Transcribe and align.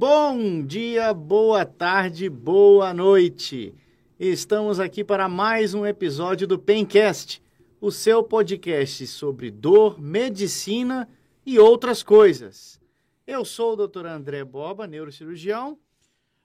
Bom 0.00 0.64
dia, 0.64 1.12
boa 1.12 1.66
tarde, 1.66 2.30
boa 2.30 2.94
noite. 2.94 3.74
Estamos 4.18 4.80
aqui 4.80 5.04
para 5.04 5.28
mais 5.28 5.74
um 5.74 5.84
episódio 5.84 6.46
do 6.46 6.58
Pencast, 6.58 7.42
o 7.82 7.92
seu 7.92 8.24
podcast 8.24 9.06
sobre 9.06 9.50
dor, 9.50 10.00
medicina 10.00 11.06
e 11.44 11.58
outras 11.58 12.02
coisas. 12.02 12.80
Eu 13.26 13.44
sou 13.44 13.74
o 13.74 13.86
Dr. 13.86 14.06
André 14.06 14.42
Boba, 14.42 14.86
neurocirurgião. 14.86 15.78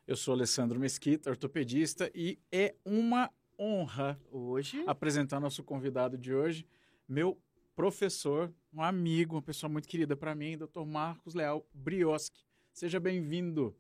Eu 0.06 0.18
sou 0.18 0.34
Alessandro 0.34 0.78
Mesquita, 0.78 1.30
ortopedista, 1.30 2.12
e 2.14 2.38
é 2.52 2.76
uma 2.84 3.32
honra 3.58 4.20
hoje 4.30 4.84
apresentar 4.86 5.40
nosso 5.40 5.64
convidado 5.64 6.18
de 6.18 6.34
hoje, 6.34 6.68
meu 7.08 7.40
professor, 7.74 8.54
um 8.74 8.84
amigo, 8.84 9.36
uma 9.36 9.42
pessoa 9.42 9.70
muito 9.70 9.88
querida 9.88 10.14
para 10.14 10.36
mim, 10.36 10.58
Dr. 10.58 10.84
Marcos 10.86 11.34
Leal 11.34 11.66
Brioski. 11.74 12.44
Seja 12.76 13.00
bem-vindo. 13.00 13.74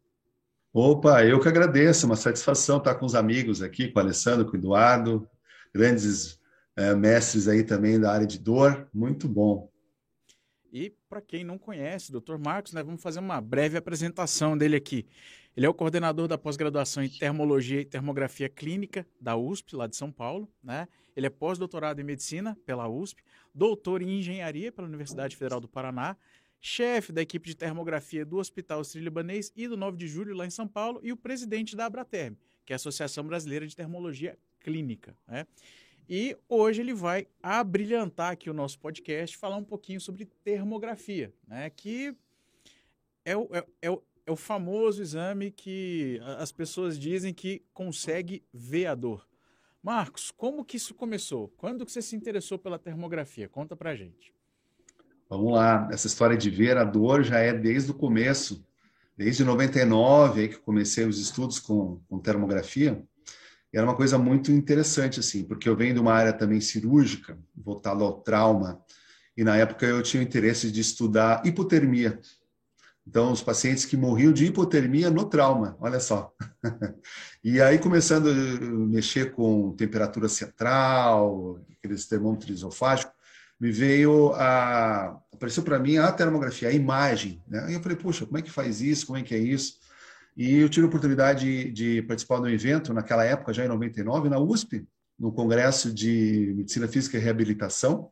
Opa, 0.74 1.26
eu 1.26 1.38
que 1.42 1.50
agradeço, 1.50 2.06
uma 2.06 2.16
satisfação 2.16 2.78
estar 2.78 2.96
com 2.96 3.06
os 3.06 3.14
amigos 3.14 3.62
aqui, 3.62 3.90
com 3.90 4.00
o 4.00 4.02
Alessandro, 4.02 4.46
com 4.46 4.54
o 4.54 4.56
Eduardo, 4.56 5.30
grandes 5.74 6.40
é, 6.78 6.96
mestres 6.96 7.50
aí 7.50 7.62
também 7.62 8.00
da 8.00 8.14
área 8.14 8.26
de 8.26 8.40
dor, 8.40 8.88
muito 8.94 9.28
bom. 9.28 9.70
E 10.72 10.96
para 11.10 11.20
quem 11.20 11.44
não 11.44 11.58
conhece, 11.58 12.10
Dr. 12.10 12.38
Marcos, 12.38 12.72
né, 12.72 12.82
vamos 12.82 13.04
fazer 13.04 13.20
uma 13.20 13.42
breve 13.42 13.78
apresentação 13.78 14.58
dele 14.58 14.78
aqui. 14.78 15.06
Ele 15.58 15.66
é 15.66 15.70
o 15.70 15.74
coordenador 15.74 16.30
da 16.30 16.38
pós-graduação 16.38 17.04
em 17.04 17.10
Termologia 17.10 17.82
e 17.82 17.86
Termografia 17.86 18.48
Clínica 18.48 19.06
da 19.20 19.36
USP, 19.36 19.76
lá 19.76 19.88
de 19.88 19.98
São 19.98 20.10
Paulo. 20.10 20.50
Né? 20.64 20.88
Ele 21.18 21.28
é 21.28 21.30
pós-doutorado 21.30 22.00
em 22.00 22.04
Medicina 22.06 22.58
pela 22.66 22.88
USP, 22.88 23.22
doutor 23.54 24.02
em 24.02 24.20
Engenharia 24.20 24.72
pela 24.72 24.88
Universidade 24.88 25.36
Federal 25.36 25.60
do 25.60 25.68
Paraná, 25.68 26.16
chefe 26.66 27.14
da 27.14 27.22
equipe 27.22 27.48
de 27.48 27.56
termografia 27.56 28.26
do 28.26 28.38
Hospital 28.38 28.84
Sírio-Libanês 28.84 29.54
e 29.56 29.68
do 29.68 29.78
9 29.78 29.96
de 29.98 30.08
Julho, 30.08 30.36
lá 30.36 30.48
em 30.48 30.50
São 30.50 30.68
Paulo, 30.68 31.00
e 31.04 31.12
o 31.12 31.16
presidente 31.16 31.76
da 31.76 31.86
Abraterm, 31.86 32.34
que 32.66 32.74
é 32.74 32.76
a 32.76 32.78
Associação 32.78 33.24
Brasileira 33.24 33.68
de 33.68 33.76
Termologia 33.76 34.36
Clínica. 34.60 35.16
Né? 35.28 35.46
E 36.10 36.36
hoje 36.50 36.82
ele 36.82 36.94
vai 36.96 37.28
abrilhantar 37.42 38.32
aqui 38.32 38.50
o 38.50 38.54
nosso 38.54 38.80
podcast, 38.80 39.38
falar 39.38 39.58
um 39.58 39.64
pouquinho 39.64 40.02
sobre 40.02 40.26
termografia, 40.44 41.32
né? 41.48 41.70
que 41.70 42.16
é 43.24 43.38
o, 43.38 43.48
é, 43.52 43.64
é, 43.84 43.92
o, 43.92 44.02
é 44.26 44.32
o 44.32 44.36
famoso 44.36 45.04
exame 45.04 45.52
que 45.52 46.20
as 46.40 46.52
pessoas 46.52 46.98
dizem 46.98 47.32
que 47.32 47.62
consegue 47.76 48.44
ver 48.52 48.88
a 48.88 48.96
dor. 48.96 49.30
Marcos, 49.84 50.32
como 50.32 50.66
que 50.66 50.78
isso 50.78 50.96
começou? 50.96 51.50
Quando 51.58 51.86
que 51.86 51.92
você 51.92 52.02
se 52.02 52.16
interessou 52.16 52.58
pela 52.58 52.80
termografia? 52.80 53.48
Conta 53.48 53.76
pra 53.76 53.96
gente. 53.96 54.35
Vamos 55.30 55.54
lá, 55.54 55.88
essa 55.92 56.06
história 56.06 56.38
de 56.38 56.50
ver 56.50 56.78
a 56.78 56.84
dor 56.84 57.24
já 57.24 57.40
é 57.40 57.52
desde 57.52 57.90
o 57.90 57.96
começo, 57.96 58.64
desde 59.18 59.44
99 59.44 60.42
aí 60.42 60.48
que 60.50 60.58
comecei 60.58 61.06
os 61.06 61.20
estudos 61.20 61.60
com, 61.60 62.00
com 62.08 62.20
termografia. 62.20 63.04
E 63.74 63.78
era 63.78 63.86
uma 63.86 63.96
coisa 63.96 64.18
muito 64.18 64.52
interessante 64.52 65.20
assim, 65.20 65.44
porque 65.44 65.68
eu 65.68 65.76
venho 65.76 65.96
de 65.96 66.00
uma 66.00 66.14
área 66.14 66.32
também 66.32 66.62
cirúrgica, 66.62 67.38
voltada 67.56 68.04
ao 68.04 68.22
trauma, 68.22 68.80
e 69.36 69.44
na 69.44 69.58
época 69.58 69.86
eu 69.86 70.02
tinha 70.02 70.22
o 70.22 70.26
interesse 70.26 70.72
de 70.72 70.80
estudar 70.80 71.46
hipotermia. 71.46 72.20
Então, 73.08 73.32
os 73.32 73.42
pacientes 73.42 73.86
que 73.86 73.96
morriam 73.96 74.34
de 74.34 74.46
hipotermia 74.46 75.12
no 75.12 75.26
trauma, 75.26 75.78
olha 75.80 76.00
só. 76.00 76.34
e 77.44 77.62
aí, 77.62 77.78
começando 77.78 78.30
a 78.30 78.34
mexer 78.34 79.32
com 79.34 79.74
temperatura 79.74 80.28
central, 80.28 81.60
aqueles 81.78 82.08
termômetros 82.08 82.50
esofágicos, 82.50 83.15
me 83.60 83.72
veio 83.72 84.34
a 84.34 85.20
apareceu 85.36 85.64
para 85.64 85.78
mim 85.78 85.98
a 85.98 86.12
termografia, 86.12 86.70
a 86.70 86.74
imagem, 86.74 87.44
né? 87.48 87.72
E 87.72 87.74
eu 87.74 87.82
falei, 87.82 87.98
puxa, 87.98 88.26
como 88.26 88.38
é 88.38 88.42
que 88.42 88.50
faz 88.50 88.82
isso? 88.82 89.06
Como 89.06 89.18
é 89.18 89.22
que 89.22 89.36
é 89.36 89.38
isso? 89.38 89.80
E 90.36 90.58
eu 90.58 90.70
tive 90.70 90.86
a 90.86 90.90
oportunidade 90.90 91.46
de, 91.46 91.72
de 91.72 92.02
participar 92.02 92.38
de 92.38 92.44
um 92.44 92.50
evento 92.50 92.94
naquela 92.94 93.24
época, 93.24 93.54
já 93.54 93.64
em 93.64 93.68
99, 93.68 94.30
na 94.30 94.40
USP, 94.40 94.86
no 95.18 95.32
Congresso 95.32 95.94
de 95.94 96.54
Medicina 96.58 96.88
Física 96.88 97.18
e 97.18 97.22
Reabilitação, 97.22 98.10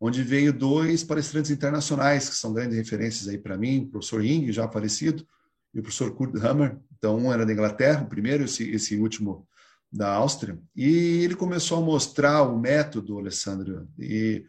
onde 0.00 0.22
veio 0.22 0.52
dois 0.52 1.04
palestrantes 1.04 1.50
internacionais 1.50 2.28
que 2.28 2.34
são 2.34 2.52
grandes 2.52 2.76
referências 2.76 3.28
aí 3.28 3.38
para 3.38 3.56
mim, 3.56 3.84
o 3.84 3.90
professor 3.90 4.24
Ing, 4.24 4.50
já 4.50 4.68
falecido, 4.68 5.26
e 5.74 5.80
o 5.80 5.82
professor 5.82 6.14
Kurt 6.14 6.34
Hammer. 6.36 6.76
Então, 6.96 7.16
um 7.18 7.32
era 7.32 7.44
da 7.44 7.52
Inglaterra, 7.52 8.02
o 8.02 8.08
primeiro, 8.08 8.44
esse, 8.44 8.70
esse 8.70 8.96
último 8.96 9.46
da 9.90 10.10
Áustria, 10.14 10.58
e 10.74 11.22
ele 11.22 11.34
começou 11.34 11.76
a 11.76 11.82
mostrar 11.82 12.42
o 12.44 12.58
método, 12.58 13.18
Alessandro, 13.18 13.86
e 13.98 14.46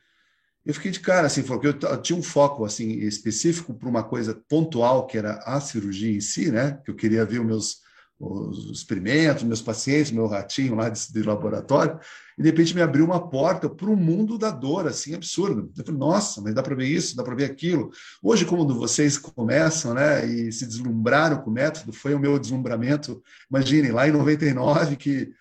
eu 0.66 0.74
fiquei 0.74 0.92
de 0.92 1.00
cara, 1.00 1.28
assim, 1.28 1.44
porque 1.44 1.68
eu 1.68 2.02
tinha 2.02 2.18
um 2.18 2.24
foco 2.24 2.66
assim 2.66 2.90
específico 3.00 3.74
para 3.74 3.90
uma 3.90 4.04
coisa 4.04 4.42
pontual, 4.48 5.06
que 5.06 5.18
era 5.18 5.36
a 5.46 5.60
cirurgia 5.60 6.16
em 6.16 6.22
si, 6.22 6.52
né? 6.52 6.80
Que 6.86 6.92
eu 6.92 6.96
queria 6.96 7.26
ver 7.26 7.40
os 7.40 7.46
meus 7.46 7.84
os 8.20 8.72
experimentos, 8.72 9.44
meus 9.44 9.62
pacientes, 9.62 10.12
meu 10.12 10.28
ratinho 10.28 10.76
lá 10.76 10.90
de, 10.90 11.12
de 11.12 11.24
laboratório, 11.24 12.00
e 12.38 12.42
de 12.42 12.50
repente 12.50 12.74
me 12.74 12.82
abriu 12.82 13.06
uma 13.06 13.30
porta 13.30 13.70
para 13.70 13.90
o 13.90 13.96
mundo 13.96 14.38
da 14.38 14.50
dor, 14.50 14.88
assim, 14.88 15.14
absurdo. 15.14 15.72
Eu 15.78 15.86
falei, 15.86 16.00
nossa, 16.00 16.42
mas 16.42 16.54
dá 16.54 16.64
para 16.64 16.76
ver 16.76 16.88
isso, 16.88 17.16
dá 17.16 17.24
para 17.24 17.36
ver 17.36 17.46
aquilo. 17.46 17.92
Hoje, 18.22 18.46
como 18.46 18.68
vocês 18.68 19.18
começam, 19.18 19.94
né, 19.94 20.26
e 20.26 20.52
se 20.52 20.66
deslumbraram 20.66 21.42
com 21.42 21.50
o 21.50 21.54
método, 21.54 21.92
foi 21.94 22.14
o 22.14 22.20
meu 22.20 22.40
deslumbramento, 22.40 23.22
imaginem, 23.50 23.92
lá 23.92 24.08
em 24.08 24.12
99, 24.12 24.96
que 24.96 25.32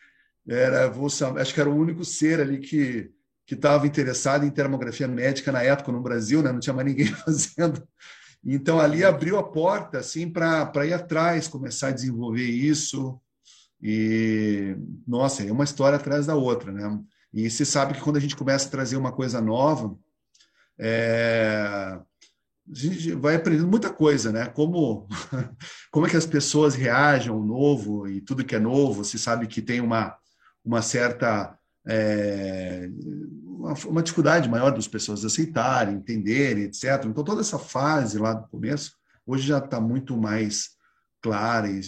era, 0.46 0.88
vou, 0.88 1.06
acho 1.06 1.54
que 1.54 1.60
era 1.60 1.70
o 1.70 1.76
único 1.76 2.04
ser 2.04 2.40
ali 2.40 2.58
que 2.58 3.10
que 3.52 3.56
estava 3.56 3.86
interessado 3.86 4.46
em 4.46 4.50
termografia 4.50 5.06
médica 5.06 5.52
na 5.52 5.62
época 5.62 5.92
no 5.92 6.00
Brasil, 6.00 6.42
né? 6.42 6.50
não 6.50 6.58
tinha 6.58 6.72
mais 6.72 6.88
ninguém 6.88 7.06
fazendo. 7.12 7.86
Então 8.42 8.80
ali 8.80 9.04
abriu 9.04 9.38
a 9.38 9.42
porta 9.42 9.98
assim 9.98 10.28
para 10.30 10.86
ir 10.86 10.94
atrás, 10.94 11.48
começar 11.48 11.88
a 11.88 11.92
desenvolver 11.92 12.46
isso. 12.46 13.20
E 13.80 14.74
nossa, 15.06 15.44
é 15.44 15.52
uma 15.52 15.64
história 15.64 15.96
atrás 15.96 16.26
da 16.26 16.34
outra, 16.34 16.72
né? 16.72 16.98
E 17.32 17.50
se 17.50 17.66
sabe 17.66 17.92
que 17.94 18.00
quando 18.00 18.16
a 18.16 18.20
gente 18.20 18.36
começa 18.36 18.68
a 18.68 18.70
trazer 18.70 18.96
uma 18.96 19.12
coisa 19.12 19.40
nova, 19.40 19.94
é... 20.78 21.98
a 22.00 22.04
gente 22.72 23.12
vai 23.12 23.34
aprendendo 23.36 23.68
muita 23.68 23.92
coisa, 23.92 24.32
né? 24.32 24.46
Como 24.46 25.06
como 25.92 26.06
é 26.06 26.10
que 26.10 26.16
as 26.16 26.26
pessoas 26.26 26.74
reagem 26.74 27.30
ao 27.30 27.42
novo 27.42 28.08
e 28.08 28.22
tudo 28.22 28.44
que 28.44 28.56
é 28.56 28.58
novo, 28.58 29.04
se 29.04 29.18
sabe 29.18 29.46
que 29.46 29.60
tem 29.60 29.80
uma 29.82 30.16
uma 30.64 30.80
certa 30.80 31.58
é, 31.86 32.88
uma, 33.62 33.74
uma, 33.86 34.02
dificuldade 34.02 34.48
maior 34.48 34.72
das 34.72 34.88
pessoas 34.88 35.24
aceitarem, 35.24 35.94
entenderem, 35.94 36.64
etc. 36.64 37.04
Então, 37.06 37.22
toda 37.22 37.40
essa 37.40 37.58
fase 37.58 38.18
lá 38.18 38.34
do 38.34 38.48
começo, 38.48 38.92
hoje 39.24 39.46
já 39.46 39.58
está 39.58 39.80
muito 39.80 40.16
mais 40.16 40.70
clara 41.22 41.70
e, 41.70 41.78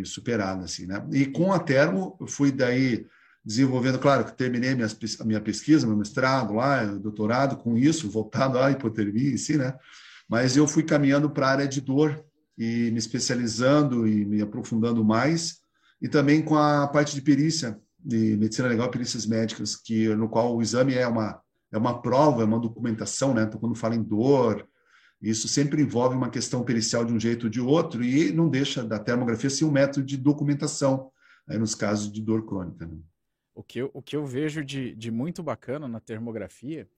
e, 0.00 0.06
superada. 0.06 0.64
Assim, 0.64 0.86
né? 0.86 1.06
E 1.12 1.26
com 1.26 1.52
a 1.52 1.58
Termo, 1.58 2.16
eu 2.18 2.26
fui 2.26 2.50
daí 2.50 3.06
desenvolvendo, 3.44 3.98
claro, 3.98 4.24
que 4.24 4.36
terminei 4.36 4.74
minha, 4.74 4.88
a 5.20 5.24
minha 5.24 5.40
pesquisa, 5.40 5.86
meu 5.86 5.96
mestrado 5.96 6.54
lá, 6.54 6.84
doutorado 6.84 7.56
com 7.56 7.76
isso, 7.76 8.10
voltado 8.10 8.58
à 8.58 8.70
hipotermia 8.70 9.30
em 9.30 9.36
si, 9.36 9.56
né? 9.56 9.74
Mas 10.28 10.56
eu 10.56 10.66
fui 10.66 10.82
caminhando 10.82 11.30
para 11.30 11.46
a 11.46 11.50
área 11.50 11.68
de 11.68 11.80
dor 11.80 12.24
e 12.56 12.90
me 12.90 12.98
especializando 12.98 14.06
e 14.06 14.24
me 14.24 14.42
aprofundando 14.42 15.04
mais, 15.04 15.58
e 16.00 16.08
também 16.08 16.42
com 16.42 16.56
a 16.56 16.86
parte 16.88 17.14
de 17.14 17.22
perícia, 17.22 17.78
de 17.98 18.36
medicina 18.36 18.68
legal 18.68 18.88
e 18.88 18.90
perícias 18.90 19.26
médicas, 19.26 19.76
que 19.76 20.08
no 20.14 20.28
qual 20.28 20.56
o 20.56 20.62
exame 20.62 20.94
é 20.94 21.06
uma 21.06 21.42
é 21.70 21.76
uma 21.76 22.00
prova, 22.00 22.42
é 22.42 22.44
uma 22.44 22.58
documentação, 22.58 23.34
né? 23.34 23.42
Então, 23.42 23.60
quando 23.60 23.74
fala 23.74 23.94
em 23.94 24.02
dor, 24.02 24.66
isso 25.20 25.48
sempre 25.48 25.82
envolve 25.82 26.16
uma 26.16 26.30
questão 26.30 26.64
pericial 26.64 27.04
de 27.04 27.12
um 27.12 27.20
jeito 27.20 27.44
ou 27.44 27.50
de 27.50 27.60
outro 27.60 28.02
e 28.02 28.32
não 28.32 28.48
deixa 28.48 28.82
da 28.82 28.98
termografia 28.98 29.50
ser 29.50 29.64
um 29.64 29.70
método 29.70 30.06
de 30.06 30.16
documentação, 30.16 31.10
aí 31.48 31.58
nos 31.58 31.74
casos 31.74 32.10
de 32.10 32.22
dor 32.22 32.46
crônica. 32.46 32.86
Né? 32.86 32.96
O, 33.54 33.62
que 33.62 33.80
eu, 33.80 33.90
o 33.92 34.00
que 34.00 34.16
eu 34.16 34.24
vejo 34.24 34.64
de, 34.64 34.94
de 34.94 35.10
muito 35.10 35.42
bacana 35.42 35.88
na 35.88 36.00
termografia 36.00 36.88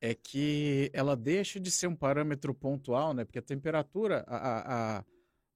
é 0.00 0.14
que 0.14 0.90
ela 0.92 1.16
deixa 1.16 1.58
de 1.58 1.70
ser 1.70 1.86
um 1.86 1.96
parâmetro 1.96 2.52
pontual, 2.54 3.14
né? 3.14 3.24
Porque 3.24 3.38
a 3.38 3.42
temperatura, 3.42 4.22
a, 4.28 4.98
a, 4.98 5.04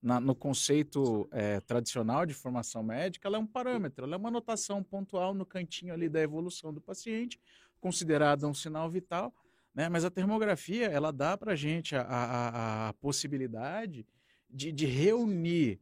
na, 0.01 0.19
no 0.19 0.33
conceito 0.33 1.27
é, 1.31 1.59
tradicional 1.59 2.25
de 2.25 2.33
formação 2.33 2.81
médica, 2.81 3.27
ela 3.27 3.37
é 3.37 3.39
um 3.39 3.47
parâmetro, 3.47 4.05
ela 4.05 4.15
é 4.15 4.17
uma 4.17 4.29
anotação 4.29 4.81
pontual 4.81 5.33
no 5.33 5.45
cantinho 5.45 5.93
ali 5.93 6.07
da 6.07 6.21
evolução 6.21 6.73
do 6.73 6.79
paciente, 6.79 7.39
considerada 7.79 8.47
um 8.47 8.53
sinal 8.53 8.89
vital, 8.89 9.33
né? 9.73 9.89
mas 9.89 10.05
a 10.05 10.09
termografia, 10.09 10.87
ela 10.87 11.11
dá 11.11 11.37
para 11.37 11.53
a 11.53 11.55
gente 11.55 11.95
a, 11.95 12.89
a, 12.89 12.93
possibilidade 12.93 14.05
de, 14.49 14.71
de 14.71 14.85
reunir 14.85 15.79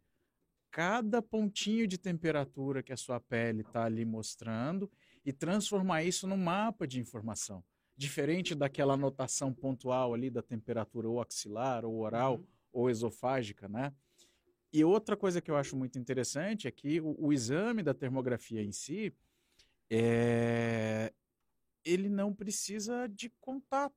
cada 0.72 1.22
pontinho 1.22 1.88
de 1.88 1.98
temperatura 1.98 2.84
que 2.84 2.94
a 2.94 2.98
sua 2.98 3.19
pele 3.19 3.62
está 3.62 3.86
ali 3.86 4.06
mostrando 4.06 4.92
e 5.25 5.31
transformar 5.31 6.04
isso 6.04 6.28
num 6.28 6.38
mapa 6.38 6.88
de 6.88 7.00
informação. 7.00 7.64
Diferente 7.96 8.54
daquela 8.54 8.94
anotação 8.94 9.52
pontual 9.54 10.14
ali 10.14 10.30
da 10.30 10.42
temperatura 10.42 11.10
ou 11.10 11.19
axilar, 11.19 11.84
ou 11.84 12.00
oral, 12.00 12.36
uhum. 12.36 12.46
ou 12.72 12.90
esofágica, 12.90 13.68
né? 13.68 13.92
E 14.72 14.84
outra 14.84 15.16
coisa 15.16 15.42
que 15.42 15.50
eu 15.50 15.56
acho 15.56 15.75
muito 15.75 15.98
interessante 15.98 16.68
é 16.68 16.72
que 16.72 17.00
o, 17.00 17.16
o 17.18 17.34
exame 17.34 17.81
da 17.81 17.94
termografia 17.94 18.62
em 18.62 18.72
si, 18.72 19.14
é, 19.90 21.14
ele 21.86 22.10
não 22.10 22.34
precisa 22.34 23.08
de 23.08 23.30
contato. 23.40 23.96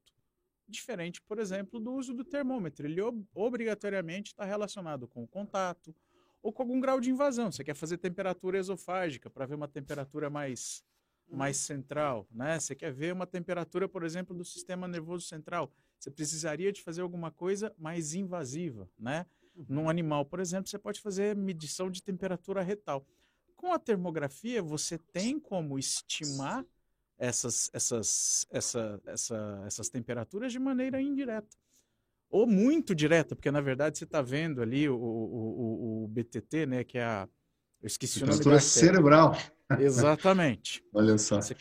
Diferente, 0.69 1.21
por 1.23 1.41
exemplo, 1.41 1.81
do 1.81 1.93
uso 1.93 2.15
do 2.15 2.25
termômetro. 2.25 2.87
Ele 2.87 3.01
obrigatoriamente 3.35 4.31
está 4.31 4.45
relacionado 4.45 5.09
com 5.09 5.25
o 5.25 5.27
contato 5.27 5.93
ou 6.41 6.53
com 6.53 6.63
algum 6.63 6.81
grau 6.81 7.01
de 7.01 7.11
invasão. 7.11 7.51
Você 7.51 7.65
quer 7.65 7.75
fazer 7.75 7.99
temperatura 7.99 8.57
esofágica 8.57 9.29
para 9.29 9.47
ver 9.47 9.57
uma 9.57 9.67
temperatura 9.67 10.31
mais, 10.31 10.85
uhum. 11.29 11.39
mais 11.39 11.57
central, 11.57 12.25
né? 12.31 12.61
Você 12.61 12.77
quer 12.77 12.93
ver 12.93 13.13
uma 13.13 13.27
temperatura, 13.27 13.89
por 13.89 14.05
exemplo, 14.05 14.37
do 14.37 14.45
sistema 14.45 14.87
nervoso 14.87 15.27
central. 15.27 15.73
Você 15.99 16.11
precisaria 16.11 16.71
de 16.71 16.81
fazer 16.81 17.03
alguma 17.03 17.33
coisa 17.33 17.75
mais 17.77 18.15
invasiva, 18.15 18.89
né? 18.97 19.27
Num 19.69 19.89
animal, 19.89 20.25
por 20.25 20.41
exemplo, 20.41 20.69
você 20.69 20.79
pode 20.79 21.01
fazer 21.01 21.37
medição 21.37 21.91
de 21.91 22.03
temperatura 22.03 22.63
retal. 22.63 23.07
Com 23.57 23.73
a 23.73 23.79
termografia, 23.79 24.63
você 24.63 24.99
tem 25.13 25.39
como 25.39 25.79
estimar 25.79 26.65
essas, 27.19 27.71
essas, 27.73 28.47
essa, 28.51 29.01
essa, 29.07 29.63
essas 29.67 29.89
temperaturas 29.91 30.51
de 30.51 30.59
maneira 30.59 31.01
indireta. 31.01 31.57
Ou 32.31 32.47
muito 32.47 32.95
direta, 32.95 33.35
porque 33.35 33.51
na 33.51 33.61
verdade 33.61 33.99
você 33.99 34.05
está 34.05 34.23
vendo 34.23 34.63
ali 34.63 34.89
o, 34.89 34.97
o, 34.97 36.05
o, 36.05 36.09
BTT, 36.09 36.65
né, 36.67 36.85
que 36.85 36.97
é 36.97 37.05
a. 37.05 37.29
Eu 37.83 37.87
esqueci 37.87 38.23
o 38.23 38.27
nome 38.27 38.61
cerebral. 38.61 39.37
Exatamente. 39.79 40.83
Olha 40.95 41.19
só. 41.19 41.41
Você, 41.41 41.57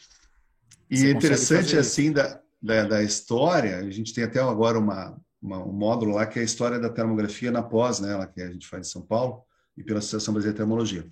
e 0.90 1.06
é 1.06 1.12
interessante 1.12 1.78
assim 1.78 2.12
da, 2.12 2.42
da, 2.62 2.84
da, 2.86 3.04
história, 3.04 3.78
a 3.78 3.90
gente 3.90 4.14
tem 4.14 4.24
até 4.24 4.40
agora 4.40 4.78
uma, 4.78 5.20
uma, 5.42 5.64
um 5.64 5.72
módulo 5.72 6.16
lá 6.16 6.26
que 6.26 6.40
é 6.40 6.42
a 6.42 6.46
história 6.46 6.80
da 6.80 6.90
termografia 6.90 7.52
na 7.52 7.64
pós, 7.64 8.00
né, 8.00 8.16
lá 8.16 8.28
que 8.28 8.42
a 8.42 8.52
gente 8.52 8.68
faz 8.68 8.88
em 8.88 8.92
São 8.92 9.02
Paulo 9.02 9.44
e 9.78 9.84
pela 9.84 10.00
Associação 10.00 10.34
Brasileira 10.34 10.54
de 10.54 10.58
Termologia. 10.58 11.10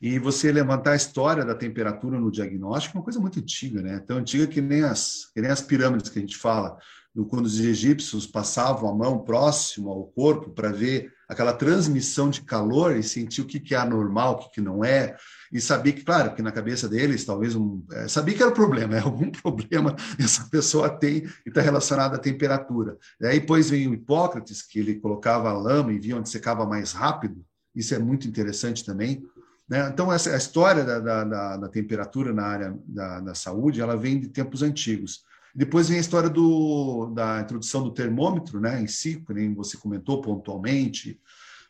E 0.00 0.18
você 0.18 0.52
levantar 0.52 0.92
a 0.92 0.96
história 0.96 1.44
da 1.44 1.54
temperatura 1.54 2.18
no 2.20 2.30
diagnóstico 2.30 2.96
é 2.96 2.98
uma 2.98 3.04
coisa 3.04 3.20
muito 3.20 3.38
antiga, 3.38 3.80
né? 3.80 4.00
Tão 4.00 4.18
antiga 4.18 4.46
que 4.46 4.60
nem 4.60 4.82
as, 4.82 5.30
que 5.32 5.40
nem 5.40 5.50
as 5.50 5.62
pirâmides 5.62 6.10
que 6.10 6.18
a 6.18 6.20
gente 6.20 6.36
fala, 6.36 6.76
do, 7.14 7.24
quando 7.24 7.46
os 7.46 7.58
egípcios 7.58 8.26
passavam 8.26 8.90
a 8.90 8.94
mão 8.94 9.20
próximo 9.20 9.88
ao 9.90 10.04
corpo 10.08 10.50
para 10.50 10.72
ver 10.72 11.12
aquela 11.34 11.52
transmissão 11.52 12.30
de 12.30 12.40
calor 12.40 12.96
e 12.96 13.02
sentir 13.02 13.42
o 13.42 13.44
que, 13.44 13.60
que 13.60 13.74
é 13.74 13.78
anormal, 13.78 14.32
o 14.32 14.38
que, 14.38 14.52
que 14.54 14.60
não 14.60 14.84
é, 14.84 15.16
e 15.52 15.60
sabia 15.60 15.92
que, 15.92 16.02
claro, 16.02 16.34
que 16.34 16.42
na 16.42 16.50
cabeça 16.50 16.88
deles, 16.88 17.24
talvez 17.24 17.54
um. 17.54 17.84
É, 17.92 18.08
sabia 18.08 18.34
que 18.34 18.42
era 18.42 18.50
o 18.50 18.54
problema, 18.54 18.96
é 18.96 19.00
algum 19.00 19.30
problema 19.42 19.94
essa 20.18 20.48
pessoa 20.50 20.88
tem 20.88 21.28
e 21.46 21.48
está 21.48 21.60
relacionado 21.60 22.14
à 22.14 22.18
temperatura. 22.18 22.96
Daí 23.20 23.38
depois 23.38 23.70
vem 23.70 23.86
o 23.86 23.94
Hipócrates, 23.94 24.62
que 24.62 24.80
ele 24.80 24.96
colocava 24.96 25.50
a 25.50 25.52
lama 25.52 25.92
e 25.92 25.98
via 25.98 26.16
onde 26.16 26.28
secava 26.28 26.66
mais 26.66 26.92
rápido, 26.92 27.44
isso 27.74 27.94
é 27.94 27.98
muito 27.98 28.26
interessante 28.26 28.84
também. 28.84 29.24
Né? 29.68 29.88
Então, 29.88 30.12
essa, 30.12 30.32
a 30.32 30.36
história 30.36 30.84
da, 30.84 31.00
da, 31.00 31.24
da, 31.24 31.56
da 31.56 31.68
temperatura 31.68 32.32
na 32.32 32.44
área 32.44 32.78
da, 32.86 33.20
da, 33.20 33.34
saúde, 33.34 33.80
ela 33.80 33.96
vem 33.96 34.20
de 34.20 34.28
tempos 34.28 34.62
antigos. 34.62 35.24
Depois 35.54 35.88
vem 35.88 35.98
a 35.98 36.00
história 36.00 36.28
do, 36.28 37.12
da 37.14 37.40
introdução 37.40 37.82
do 37.82 37.92
termômetro 37.92 38.60
né, 38.60 38.80
em 38.80 38.86
si, 38.86 39.22
que 39.24 39.48
você 39.50 39.76
comentou 39.76 40.20
pontualmente, 40.20 41.20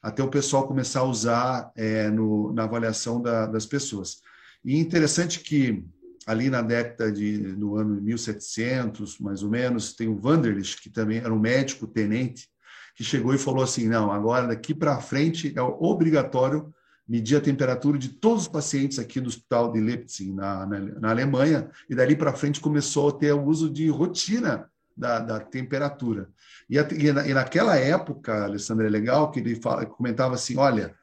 até 0.02 0.22
o 0.22 0.30
pessoal 0.30 0.66
começar 0.66 1.00
a 1.00 1.04
usar 1.04 1.72
é, 1.76 2.10
no, 2.10 2.52
na 2.52 2.64
avaliação 2.64 3.20
da, 3.20 3.46
das 3.46 3.66
pessoas. 3.66 4.22
E 4.64 4.78
interessante 4.78 5.40
que 5.40 5.84
ali 6.26 6.48
na 6.48 6.62
década 6.62 7.12
de 7.12 7.38
no 7.38 7.76
ano 7.76 8.00
1700, 8.00 9.18
mais 9.18 9.42
ou 9.42 9.50
menos, 9.50 9.94
tem 9.94 10.08
o 10.08 10.16
Vanderlich, 10.16 10.80
que 10.80 10.90
também 10.90 11.18
era 11.18 11.32
um 11.32 11.38
médico 11.38 11.86
tenente, 11.86 12.48
que 12.96 13.04
chegou 13.04 13.34
e 13.34 13.38
falou 13.38 13.62
assim: 13.62 13.88
não, 13.88 14.10
agora 14.10 14.46
daqui 14.46 14.74
para 14.74 15.00
frente 15.00 15.52
é 15.56 15.62
obrigatório 15.62 16.73
medir 17.06 17.36
a 17.36 17.40
temperatura 17.40 17.98
de 17.98 18.08
todos 18.08 18.42
os 18.42 18.48
pacientes 18.48 18.98
aqui 18.98 19.20
do 19.20 19.28
hospital 19.28 19.72
de 19.72 19.80
Leipzig, 19.80 20.32
na, 20.32 20.66
na, 20.66 20.80
na 20.80 21.10
Alemanha, 21.10 21.70
e 21.88 21.94
dali 21.94 22.16
para 22.16 22.32
frente 22.32 22.60
começou 22.60 23.08
a 23.10 23.12
ter 23.12 23.32
o 23.32 23.44
uso 23.44 23.70
de 23.70 23.88
rotina 23.88 24.70
da, 24.96 25.18
da 25.18 25.40
temperatura. 25.40 26.28
E, 26.68 26.78
a, 26.78 26.88
e, 26.90 27.12
na, 27.12 27.26
e, 27.26 27.34
naquela 27.34 27.76
época, 27.76 28.44
Alessandro, 28.44 28.86
é 28.86 28.90
legal 28.90 29.30
que 29.30 29.40
ele 29.40 29.56
fala, 29.56 29.84
comentava 29.84 30.34
assim: 30.34 30.56
olha, 30.56 30.94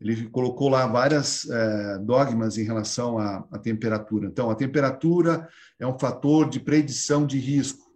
ele 0.00 0.28
colocou 0.30 0.70
lá 0.70 0.86
várias 0.86 1.48
é, 1.50 1.98
dogmas 1.98 2.56
em 2.56 2.64
relação 2.64 3.18
à, 3.18 3.44
à 3.52 3.58
temperatura. 3.58 4.28
Então, 4.28 4.50
a 4.50 4.54
temperatura 4.54 5.48
é 5.78 5.86
um 5.86 5.98
fator 5.98 6.48
de 6.48 6.58
predição 6.58 7.26
de 7.26 7.38
risco 7.38 7.90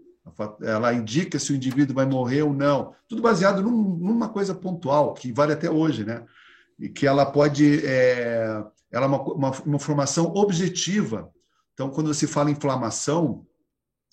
ela 0.63 0.93
indica 0.95 1.39
se 1.39 1.53
o 1.53 1.57
indivíduo 1.57 1.95
vai 1.95 2.07
morrer 2.07 2.43
ou 2.43 2.53
não. 2.53 2.95
Tudo 3.09 3.21
baseado 3.21 3.63
num, 3.63 3.97
numa 3.97 4.29
coisa 4.29 4.55
pontual, 4.55 5.13
que 5.13 5.33
vale 5.33 5.53
até 5.53 5.71
hoje, 5.71 6.05
né? 6.05 6.25
E 6.79 6.89
que 6.89 7.07
ela 7.07 7.27
pode, 7.27 7.85
é, 7.87 8.63
ela 8.91 9.07
é 9.07 9.09
uma, 9.09 9.23
uma, 9.23 9.51
uma 9.63 9.79
formação 9.79 10.27
objetiva. 10.35 11.31
Então, 11.73 11.91
quando 11.91 12.13
você 12.13 12.27
fala 12.27 12.51
inflamação, 12.51 13.47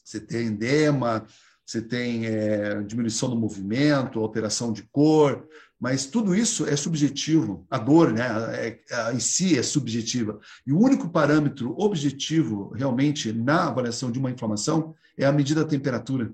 você 0.03 0.19
tem 0.19 0.47
edema, 0.47 1.25
você 1.65 1.81
tem 1.81 2.25
é, 2.25 2.81
diminuição 2.81 3.29
do 3.29 3.35
movimento, 3.35 4.19
alteração 4.19 4.73
de 4.73 4.83
cor, 4.83 5.47
mas 5.79 6.05
tudo 6.05 6.35
isso 6.35 6.67
é 6.67 6.75
subjetivo. 6.75 7.65
A 7.69 7.77
dor, 7.77 8.13
né, 8.13 8.27
é, 8.53 8.79
é, 8.89 9.13
em 9.13 9.19
si 9.19 9.57
é 9.57 9.63
subjetiva. 9.63 10.39
E 10.65 10.71
o 10.71 10.79
único 10.79 11.09
parâmetro 11.09 11.73
objetivo, 11.79 12.69
realmente, 12.75 13.31
na 13.31 13.67
avaliação 13.67 14.11
de 14.11 14.19
uma 14.19 14.29
inflamação 14.29 14.93
é 15.17 15.25
a 15.25 15.31
medida 15.31 15.63
da 15.63 15.69
temperatura, 15.69 16.33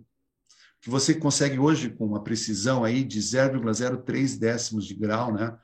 que 0.82 0.90
você 0.90 1.14
consegue 1.14 1.58
hoje 1.58 1.90
com 1.90 2.06
uma 2.06 2.24
precisão 2.24 2.84
aí 2.84 3.04
de 3.04 3.20
0,03 3.20 4.38
décimos 4.38 4.86
de 4.86 4.96
grau, 4.96 5.34
né? 5.34 5.58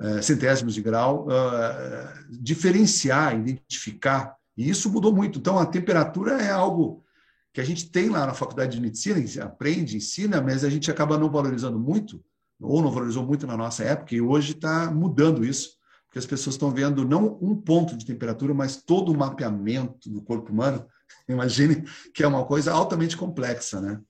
Uh, 0.00 0.22
centésimos 0.22 0.74
de 0.74 0.82
grau, 0.82 1.26
uh, 1.26 2.28
diferenciar, 2.28 3.38
identificar. 3.38 4.34
E 4.56 4.68
isso 4.68 4.90
mudou 4.90 5.14
muito. 5.14 5.38
Então, 5.38 5.58
a 5.58 5.66
temperatura 5.66 6.40
é 6.42 6.50
algo 6.50 7.04
que 7.52 7.60
a 7.60 7.64
gente 7.64 7.90
tem 7.90 8.08
lá 8.08 8.26
na 8.26 8.34
faculdade 8.34 8.76
de 8.76 8.80
medicina, 8.80 9.20
que 9.20 9.40
aprende, 9.40 9.96
ensina, 9.96 10.40
mas 10.40 10.64
a 10.64 10.70
gente 10.70 10.90
acaba 10.90 11.18
não 11.18 11.30
valorizando 11.30 11.78
muito, 11.78 12.22
ou 12.60 12.82
não 12.82 12.90
valorizou 12.90 13.24
muito 13.24 13.46
na 13.46 13.56
nossa 13.56 13.84
época, 13.84 14.14
e 14.14 14.20
hoje 14.20 14.52
está 14.52 14.90
mudando 14.90 15.44
isso, 15.44 15.70
porque 16.06 16.18
as 16.18 16.26
pessoas 16.26 16.54
estão 16.54 16.70
vendo 16.70 17.04
não 17.04 17.38
um 17.40 17.54
ponto 17.54 17.96
de 17.96 18.04
temperatura, 18.04 18.52
mas 18.52 18.76
todo 18.76 19.12
o 19.12 19.16
mapeamento 19.16 20.10
do 20.10 20.22
corpo 20.22 20.52
humano. 20.52 20.84
Imagine 21.28 21.84
que 22.14 22.22
é 22.22 22.26
uma 22.26 22.44
coisa 22.44 22.72
altamente 22.72 23.16
complexa, 23.16 23.80
né? 23.80 24.00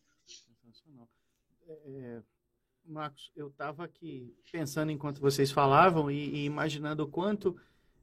Marcos, 2.90 3.30
eu 3.36 3.48
estava 3.48 3.84
aqui 3.84 4.34
pensando 4.50 4.90
enquanto 4.90 5.20
vocês 5.20 5.50
falavam 5.50 6.10
e, 6.10 6.16
e 6.16 6.44
imaginando 6.44 7.04
o 7.04 7.08
quanto, 7.08 7.56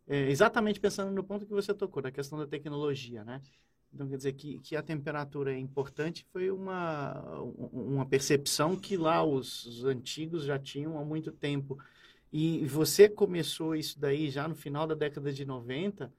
é, 0.07 0.29
exatamente 0.29 0.79
pensando 0.79 1.11
no 1.11 1.23
ponto 1.23 1.45
que 1.45 1.53
você 1.53 1.73
tocou, 1.73 2.01
da 2.01 2.11
questão 2.11 2.39
da 2.39 2.47
tecnologia, 2.47 3.23
né? 3.23 3.41
Então, 3.93 4.07
quer 4.07 4.17
dizer, 4.17 4.33
que, 4.33 4.59
que 4.59 4.75
a 4.75 4.81
temperatura 4.81 5.53
é 5.53 5.57
importante 5.57 6.25
foi 6.31 6.51
uma, 6.51 7.19
uma 7.71 8.05
percepção 8.05 8.75
que 8.75 8.97
lá 8.97 9.23
os, 9.23 9.65
os 9.65 9.85
antigos 9.85 10.43
já 10.43 10.59
tinham 10.59 10.99
há 10.99 11.05
muito 11.05 11.31
tempo. 11.31 11.77
E 12.31 12.65
você 12.65 13.07
começou 13.07 13.75
isso 13.75 13.99
daí 13.99 14.29
já 14.29 14.47
no 14.47 14.55
final 14.55 14.85
da 14.85 14.93
década 14.93 15.31
de 15.31 15.45
90. 15.45 16.13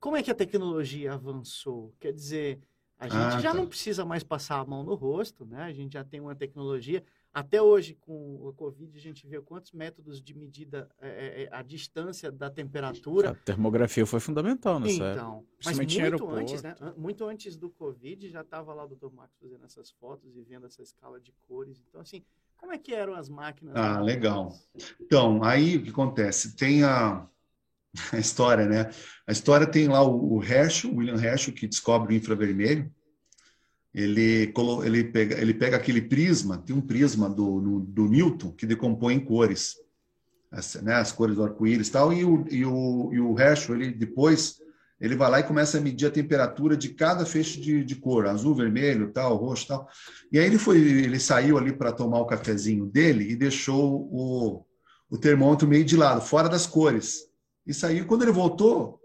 Como 0.00 0.16
é 0.16 0.22
que 0.22 0.30
a 0.30 0.34
tecnologia 0.34 1.12
avançou? 1.12 1.94
Quer 2.00 2.12
dizer, 2.12 2.60
a 2.98 3.08
gente 3.08 3.36
ah, 3.36 3.40
já 3.40 3.52
tá. 3.52 3.56
não 3.56 3.66
precisa 3.66 4.04
mais 4.04 4.24
passar 4.24 4.58
a 4.58 4.64
mão 4.64 4.82
no 4.82 4.94
rosto, 4.94 5.44
né? 5.44 5.62
A 5.62 5.72
gente 5.72 5.92
já 5.92 6.04
tem 6.04 6.20
uma 6.20 6.34
tecnologia. 6.34 7.04
Até 7.36 7.60
hoje, 7.60 7.98
com 8.00 8.48
o 8.48 8.50
Covid, 8.54 8.96
a 8.96 9.00
gente 9.00 9.26
vê 9.26 9.38
quantos 9.42 9.70
métodos 9.70 10.22
de 10.22 10.34
medida 10.34 10.88
é, 10.98 11.08
é, 11.08 11.42
é 11.42 11.48
a 11.52 11.60
distância 11.60 12.32
da 12.32 12.48
temperatura. 12.48 13.32
A 13.32 13.34
termografia 13.34 14.06
foi 14.06 14.20
fundamental 14.20 14.80
nessa 14.80 15.12
então, 15.12 15.34
época. 15.34 15.46
Mas 15.66 15.78
muito 15.78 16.30
antes, 16.30 16.62
né? 16.62 16.74
Muito 16.96 17.24
antes 17.26 17.54
do 17.58 17.68
Covid, 17.68 18.30
já 18.30 18.40
estava 18.40 18.72
lá 18.72 18.86
o 18.86 18.88
Dr. 18.88 19.12
Marcos 19.12 19.36
fazendo 19.38 19.66
essas 19.66 19.90
fotos 19.90 20.34
e 20.34 20.42
vendo 20.44 20.64
essa 20.64 20.82
escala 20.82 21.20
de 21.20 21.30
cores. 21.46 21.84
Então, 21.86 22.00
assim, 22.00 22.24
como 22.56 22.72
é 22.72 22.78
que 22.78 22.94
eram 22.94 23.12
as 23.12 23.28
máquinas? 23.28 23.76
Ah, 23.76 24.00
legal. 24.00 24.54
Então, 24.98 25.44
aí 25.44 25.76
o 25.76 25.82
que 25.82 25.90
acontece? 25.90 26.56
Tem 26.56 26.84
a, 26.84 27.28
a 28.14 28.18
história, 28.18 28.64
né? 28.64 28.90
A 29.26 29.32
história 29.32 29.66
tem 29.66 29.88
lá 29.88 30.02
o, 30.02 30.38
o 30.38 30.42
Herschel, 30.42 30.96
William 30.96 31.22
Herschel, 31.22 31.52
que 31.52 31.68
descobre 31.68 32.14
o 32.14 32.16
infravermelho 32.16 32.90
ele, 33.96 34.52
ele, 34.84 35.04
pega, 35.04 35.40
ele 35.40 35.54
pega 35.54 35.76
aquele 35.78 36.02
prisma, 36.02 36.58
tem 36.58 36.76
um 36.76 36.82
prisma 36.82 37.30
do, 37.30 37.62
no, 37.62 37.80
do 37.80 38.06
Newton 38.06 38.52
que 38.52 38.66
decompõe 38.66 39.14
em 39.14 39.20
cores, 39.20 39.76
as, 40.52 40.74
né, 40.74 40.96
as 40.96 41.12
cores 41.12 41.34
do 41.34 41.42
arco-íris 41.42 41.88
e 41.88 41.92
tal, 41.92 42.12
e 42.12 42.22
o, 42.22 42.44
e, 42.50 42.62
o, 42.66 43.10
e 43.14 43.18
o 43.18 43.40
Herschel, 43.40 43.74
ele 43.74 43.90
depois, 43.92 44.58
ele 45.00 45.16
vai 45.16 45.30
lá 45.30 45.40
e 45.40 45.44
começa 45.44 45.78
a 45.78 45.80
medir 45.80 46.04
a 46.04 46.10
temperatura 46.10 46.76
de 46.76 46.90
cada 46.90 47.24
feixe 47.24 47.58
de, 47.58 47.82
de 47.82 47.96
cor, 47.96 48.26
azul, 48.26 48.54
vermelho, 48.54 49.10
tal, 49.12 49.34
roxo, 49.36 49.68
tal. 49.68 49.88
E 50.30 50.38
aí 50.38 50.44
ele 50.44 50.58
foi, 50.58 50.76
ele 50.76 51.18
saiu 51.18 51.56
ali 51.56 51.72
para 51.72 51.90
tomar 51.90 52.20
o 52.20 52.26
cafezinho 52.26 52.84
dele 52.84 53.30
e 53.30 53.34
deixou 53.34 54.10
o, 54.12 54.66
o 55.08 55.16
termômetro 55.16 55.66
meio 55.66 55.86
de 55.86 55.96
lado, 55.96 56.20
fora 56.20 56.50
das 56.50 56.66
cores. 56.66 57.30
E 57.66 57.72
saiu, 57.72 58.06
quando 58.06 58.24
ele 58.24 58.32
voltou, 58.32 59.00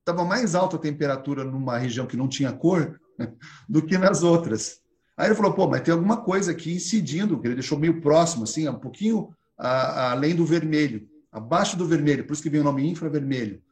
estava 0.00 0.24
mais 0.24 0.56
alta 0.56 0.74
a 0.74 0.80
temperatura 0.80 1.44
numa 1.44 1.78
região 1.78 2.06
que 2.06 2.16
não 2.16 2.26
tinha 2.26 2.50
cor 2.52 3.00
do 3.68 3.82
que 3.82 3.98
nas 3.98 4.22
outras. 4.22 4.80
Aí 5.16 5.28
ele 5.28 5.34
falou, 5.34 5.52
pô, 5.52 5.68
mas 5.68 5.82
tem 5.82 5.92
alguma 5.92 6.18
coisa 6.18 6.52
aqui 6.52 6.72
incidindo, 6.74 7.38
que 7.38 7.46
ele 7.46 7.54
deixou 7.54 7.78
meio 7.78 8.00
próximo, 8.00 8.44
assim, 8.44 8.68
um 8.68 8.78
pouquinho 8.78 9.34
a, 9.58 9.68
a, 9.68 10.10
além 10.12 10.34
do 10.34 10.44
vermelho, 10.44 11.06
abaixo 11.30 11.76
do 11.76 11.86
vermelho, 11.86 12.24
por 12.24 12.32
isso 12.32 12.42
que 12.42 12.50
vem 12.50 12.60
o 12.60 12.64
nome 12.64 12.88
infravermelho. 12.88 13.62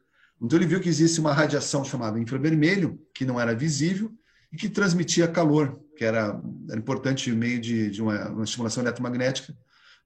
Então 0.40 0.58
ele 0.58 0.66
viu 0.66 0.80
que 0.80 0.88
existe 0.88 1.20
uma 1.20 1.32
radiação 1.32 1.84
chamada 1.84 2.18
infravermelho, 2.18 2.98
que 3.14 3.24
não 3.24 3.38
era 3.38 3.54
visível, 3.54 4.10
e 4.52 4.56
que 4.56 4.68
transmitia 4.68 5.28
calor, 5.28 5.80
que 5.96 6.04
era, 6.04 6.40
era 6.68 6.78
importante 6.78 7.30
meio 7.32 7.60
de, 7.60 7.90
de 7.90 8.02
uma, 8.02 8.28
uma, 8.30 8.44
estimulação 8.44 8.82
eletromagnética, 8.82 9.54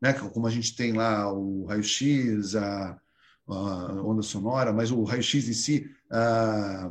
né? 0.00 0.12
como 0.12 0.46
a 0.46 0.50
gente 0.50 0.74
tem 0.76 0.92
lá 0.92 1.32
o 1.32 1.64
raio-x, 1.66 2.56
a, 2.56 2.98
a, 3.48 4.02
onda 4.02 4.22
sonora, 4.22 4.72
mas 4.72 4.90
o 4.90 5.02
raio-x 5.04 5.48
em 5.48 5.52
si. 5.52 5.90
A, 6.10 6.90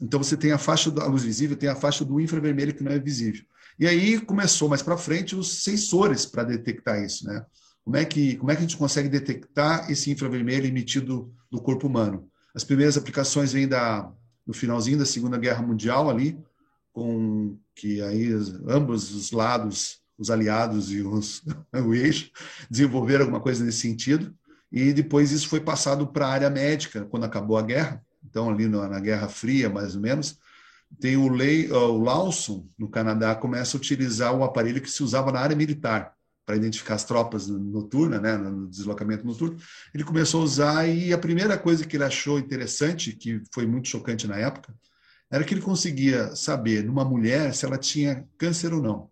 então 0.00 0.22
você 0.22 0.36
tem 0.36 0.52
a 0.52 0.58
faixa 0.58 0.90
da 0.90 1.06
luz 1.06 1.22
visível, 1.22 1.56
tem 1.56 1.68
a 1.68 1.76
faixa 1.76 2.04
do 2.04 2.20
infravermelho 2.20 2.74
que 2.74 2.82
não 2.82 2.92
é 2.92 2.98
visível. 2.98 3.44
E 3.78 3.86
aí 3.86 4.20
começou 4.20 4.68
mais 4.68 4.82
para 4.82 4.96
frente 4.96 5.36
os 5.36 5.62
sensores 5.62 6.26
para 6.26 6.42
detectar 6.42 7.02
isso, 7.02 7.26
né? 7.26 7.44
Como 7.84 7.96
é, 7.96 8.04
que, 8.04 8.36
como 8.36 8.50
é 8.50 8.54
que 8.54 8.58
a 8.58 8.66
gente 8.66 8.76
consegue 8.76 9.08
detectar 9.08 9.90
esse 9.90 10.10
infravermelho 10.10 10.66
emitido 10.66 11.32
do 11.50 11.60
corpo 11.60 11.86
humano? 11.86 12.28
As 12.54 12.62
primeiras 12.62 12.98
aplicações 12.98 13.52
vêm 13.52 13.66
da, 13.66 14.12
no 14.46 14.52
finalzinho 14.52 14.98
da 14.98 15.06
Segunda 15.06 15.38
Guerra 15.38 15.62
Mundial 15.62 16.10
ali, 16.10 16.38
com 16.92 17.56
que 17.74 18.02
aí 18.02 18.30
ambos 18.66 19.14
os 19.14 19.30
lados, 19.30 20.00
os 20.18 20.30
aliados 20.30 20.90
e 20.92 21.00
os, 21.00 21.42
o 21.72 21.94
eixo, 21.94 22.30
desenvolveram 22.68 23.22
alguma 23.22 23.40
coisa 23.40 23.64
nesse 23.64 23.78
sentido. 23.78 24.34
E 24.70 24.92
depois 24.92 25.30
isso 25.30 25.48
foi 25.48 25.60
passado 25.60 26.06
para 26.06 26.26
a 26.26 26.30
área 26.30 26.50
médica, 26.50 27.04
quando 27.06 27.24
acabou 27.24 27.56
a 27.56 27.62
guerra. 27.62 28.04
Então, 28.28 28.50
ali 28.50 28.68
na, 28.68 29.00
Guerra 29.00 29.28
Fria, 29.28 29.68
mais 29.68 29.94
ou 29.94 30.00
menos, 30.00 30.38
tem 31.00 31.16
o, 31.16 31.28
Lei, 31.28 31.70
o 31.70 31.98
Lawson, 31.98 32.66
no 32.78 32.88
Canadá, 32.88 33.34
começa 33.34 33.76
a 33.76 33.78
utilizar 33.78 34.34
o 34.34 34.42
aparelho 34.42 34.80
que 34.80 34.90
se 34.90 35.02
usava 35.02 35.30
na 35.30 35.40
área 35.40 35.56
militar 35.56 36.14
para 36.46 36.56
identificar 36.56 36.94
as 36.94 37.04
tropas 37.04 37.46
noturnas, 37.46 38.22
né, 38.22 38.36
no 38.36 38.68
deslocamento 38.68 39.26
noturno. 39.26 39.58
Ele 39.92 40.02
começou 40.02 40.40
a 40.40 40.44
usar 40.44 40.88
e 40.88 41.12
a 41.12 41.18
primeira 41.18 41.58
coisa 41.58 41.86
que 41.86 41.96
ele 41.96 42.04
achou 42.04 42.38
interessante, 42.38 43.12
que 43.12 43.42
foi 43.52 43.66
muito 43.66 43.88
chocante 43.88 44.26
na 44.26 44.36
época, 44.36 44.74
era 45.30 45.44
que 45.44 45.52
ele 45.52 45.60
conseguia 45.60 46.34
saber 46.34 46.82
numa 46.82 47.04
mulher 47.04 47.54
se 47.54 47.66
ela 47.66 47.76
tinha 47.76 48.26
câncer 48.38 48.72
ou 48.72 48.80
não. 48.80 49.10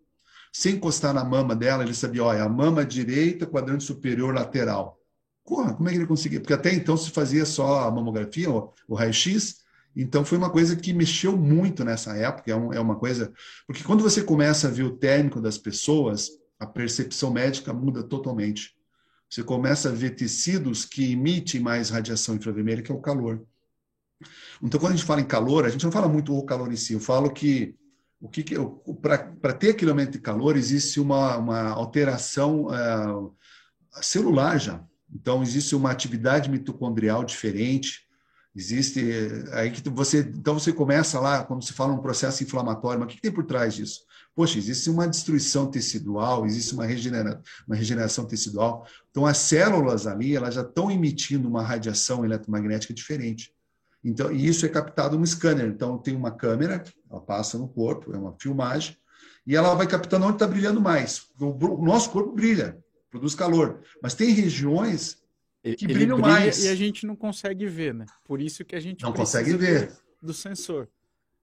Sem 0.50 0.76
encostar 0.76 1.12
na 1.12 1.22
mama 1.22 1.54
dela, 1.54 1.82
ele 1.82 1.92
sabia, 1.92 2.24
olha, 2.24 2.42
a 2.42 2.48
mama 2.48 2.86
direita, 2.86 3.46
quadrante 3.46 3.84
superior 3.84 4.34
lateral. 4.34 4.98
Porra, 5.46 5.74
como 5.74 5.88
é 5.88 5.92
que 5.92 5.98
ele 5.98 6.06
conseguia? 6.06 6.40
Porque 6.40 6.52
até 6.52 6.74
então 6.74 6.96
se 6.96 7.10
fazia 7.10 7.46
só 7.46 7.86
a 7.86 7.90
mamografia, 7.90 8.50
o, 8.50 8.72
o 8.88 8.94
raio-x, 8.94 9.64
então 9.94 10.24
foi 10.24 10.36
uma 10.36 10.50
coisa 10.50 10.74
que 10.76 10.92
mexeu 10.92 11.36
muito 11.36 11.84
nessa 11.84 12.16
época, 12.16 12.50
é, 12.50 12.56
um, 12.56 12.72
é, 12.72 12.80
uma 12.80 12.96
coisa... 12.96 13.32
Porque 13.66 13.84
quando 13.84 14.02
você 14.02 14.22
começa 14.22 14.66
a 14.68 14.70
ver 14.70 14.82
o 14.82 14.96
térmico 14.96 15.40
das 15.40 15.56
pessoas, 15.56 16.30
a 16.58 16.66
percepção 16.66 17.30
médica 17.30 17.72
muda 17.72 18.02
totalmente. 18.02 18.76
Você 19.30 19.42
começa 19.42 19.88
a 19.88 19.92
ver 19.92 20.10
tecidos 20.10 20.84
que 20.84 21.12
emitem 21.12 21.60
mais 21.60 21.90
radiação 21.90 22.34
infravermelha, 22.34 22.82
que 22.82 22.92
é 22.92 22.94
o 22.94 23.00
calor. 23.00 23.42
Então, 24.62 24.80
quando 24.80 24.92
a 24.92 24.96
gente 24.96 25.06
fala 25.06 25.20
em 25.20 25.26
calor, 25.26 25.64
a 25.64 25.68
gente 25.68 25.84
não 25.84 25.92
fala 25.92 26.08
muito 26.08 26.36
o 26.36 26.44
calor 26.44 26.72
em 26.72 26.76
si, 26.76 26.94
eu 26.94 27.00
falo 27.00 27.30
que 27.30 27.74
o 28.20 28.28
que, 28.28 28.42
que 28.42 28.54
para 29.00 29.52
ter 29.52 29.70
aquele 29.70 29.90
aumento 29.90 30.12
de 30.12 30.20
calor 30.20 30.56
existe 30.56 30.98
uma, 30.98 31.36
uma 31.36 31.68
alteração 31.68 32.66
uh, 32.66 33.34
celular 34.00 34.58
já. 34.58 34.82
Então, 35.16 35.42
existe 35.42 35.74
uma 35.74 35.90
atividade 35.90 36.50
mitocondrial 36.50 37.24
diferente, 37.24 38.06
Existe 38.56 39.04
aí 39.52 39.70
que 39.70 39.86
você 39.90 40.20
então 40.20 40.54
você 40.54 40.72
começa 40.72 41.20
lá 41.20 41.44
quando 41.44 41.62
se 41.62 41.74
fala 41.74 41.92
um 41.92 41.98
processo 41.98 42.42
inflamatório, 42.42 42.98
mas 42.98 43.12
o 43.12 43.14
que, 43.14 43.20
tem 43.20 43.30
por 43.30 43.44
trás 43.44 43.74
disso? 43.74 44.06
Poxa, 44.34 44.56
existe 44.56 44.88
uma 44.88 45.06
destruição 45.06 45.66
tecidual, 45.70 46.46
existe 46.46 46.72
uma, 46.72 46.86
regenera, 46.86 47.42
uma 47.66 47.76
regeneração 47.76 48.24
tecidual. 48.24 48.86
Então 49.10 49.26
as 49.26 49.36
células 49.36 50.06
ali 50.06 50.34
elas 50.34 50.54
já 50.54 50.62
estão 50.62 50.90
emitindo 50.90 51.46
uma 51.46 51.62
radiação 51.62 52.24
eletromagnética 52.24 52.94
diferente. 52.94 53.52
Então 54.02 54.32
e 54.32 54.46
isso 54.46 54.64
é 54.64 54.70
captado 54.70 55.18
no 55.18 55.26
scanner. 55.26 55.66
Então 55.66 55.98
tem 55.98 56.16
uma 56.16 56.30
câmera, 56.30 56.82
ela 57.10 57.20
passa 57.20 57.58
no 57.58 57.68
corpo, 57.68 58.14
é 58.14 58.16
uma 58.16 58.34
filmagem 58.40 58.96
e 59.46 59.54
ela 59.54 59.74
vai 59.74 59.86
captando 59.86 60.24
onde 60.24 60.36
está 60.36 60.46
brilhando 60.46 60.80
mais. 60.80 61.26
O 61.38 61.84
nosso 61.84 62.08
corpo 62.08 62.32
brilha, 62.32 62.78
produz 63.16 63.34
calor, 63.34 63.80
mas 64.02 64.14
tem 64.14 64.30
regiões 64.30 65.18
que 65.62 65.84
ele 65.84 65.94
brilham 65.94 66.18
mais. 66.18 66.64
E 66.64 66.68
a 66.68 66.74
gente 66.74 67.06
não 67.06 67.16
consegue 67.16 67.66
ver, 67.66 67.94
né? 67.94 68.06
Por 68.24 68.40
isso 68.40 68.64
que 68.64 68.76
a 68.76 68.80
gente 68.80 69.02
não 69.02 69.12
consegue 69.12 69.56
ver 69.56 69.92
do 70.22 70.32
sensor. 70.32 70.88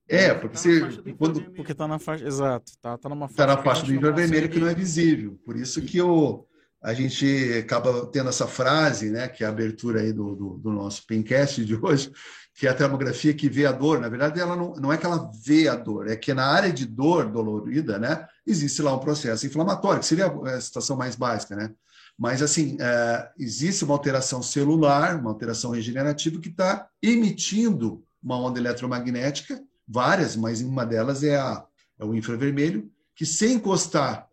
É, 0.07 0.33
porque 0.33 0.55
tá 0.55 0.61
você 0.61 1.13
quando 1.13 1.41
porque 1.51 1.71
está 1.71 1.87
na 1.87 1.97
faixa, 1.97 2.27
exato, 2.27 2.73
tá, 2.81 2.97
tá 2.97 3.07
numa 3.07 3.27
faixa, 3.29 3.37
tá 3.37 3.55
na 3.55 3.63
faixa 3.63 3.85
do 3.85 3.93
infravermelho 3.93 4.49
que 4.49 4.59
não 4.59 4.67
é 4.67 4.75
visível. 4.75 5.39
Por 5.45 5.55
isso 5.55 5.81
que 5.81 6.01
o 6.01 6.45
a 6.83 6.93
gente 6.93 7.53
acaba 7.57 8.05
tendo 8.07 8.29
essa 8.29 8.45
frase, 8.45 9.09
né, 9.09 9.29
que 9.29 9.43
é 9.43 9.47
a 9.47 9.49
abertura 9.49 10.01
aí 10.01 10.11
do, 10.11 10.35
do, 10.35 10.49
do 10.57 10.71
nosso 10.71 11.07
pencast 11.07 11.63
de 11.63 11.75
hoje, 11.75 12.11
que 12.53 12.67
é 12.67 12.69
a 12.69 12.75
termografia 12.75 13.33
que 13.33 13.47
vê 13.47 13.65
a 13.65 13.71
dor. 13.71 14.01
Na 14.01 14.09
verdade, 14.09 14.39
ela 14.41 14.55
não, 14.55 14.73
não 14.73 14.91
é 14.91 14.97
que 14.97 15.05
ela 15.05 15.31
vê 15.45 15.69
a 15.69 15.75
dor, 15.75 16.09
é 16.09 16.15
que 16.17 16.33
na 16.33 16.45
área 16.45 16.73
de 16.73 16.85
dor 16.85 17.31
dolorida, 17.31 17.97
né, 17.97 18.27
existe 18.45 18.81
lá 18.81 18.93
um 18.93 18.99
processo 18.99 19.47
inflamatório, 19.47 20.01
que 20.01 20.05
seria 20.05 20.27
a 20.27 20.59
situação 20.59 20.97
mais 20.97 21.15
básica, 21.15 21.55
né? 21.55 21.71
Mas, 22.19 22.43
assim, 22.43 22.77
é, 22.79 23.29
existe 23.39 23.83
uma 23.83 23.95
alteração 23.95 24.43
celular, 24.43 25.19
uma 25.19 25.31
alteração 25.31 25.71
regenerativa 25.71 26.39
que 26.39 26.49
está 26.49 26.87
emitindo 27.01 28.03
uma 28.21 28.37
onda 28.37 28.59
eletromagnética, 28.59 29.59
várias, 29.87 30.35
mas 30.35 30.61
uma 30.61 30.85
delas 30.85 31.23
é, 31.23 31.37
a, 31.37 31.65
é 31.99 32.05
o 32.05 32.13
infravermelho, 32.13 32.91
que 33.15 33.25
sem 33.25 33.53
encostar 33.53 34.27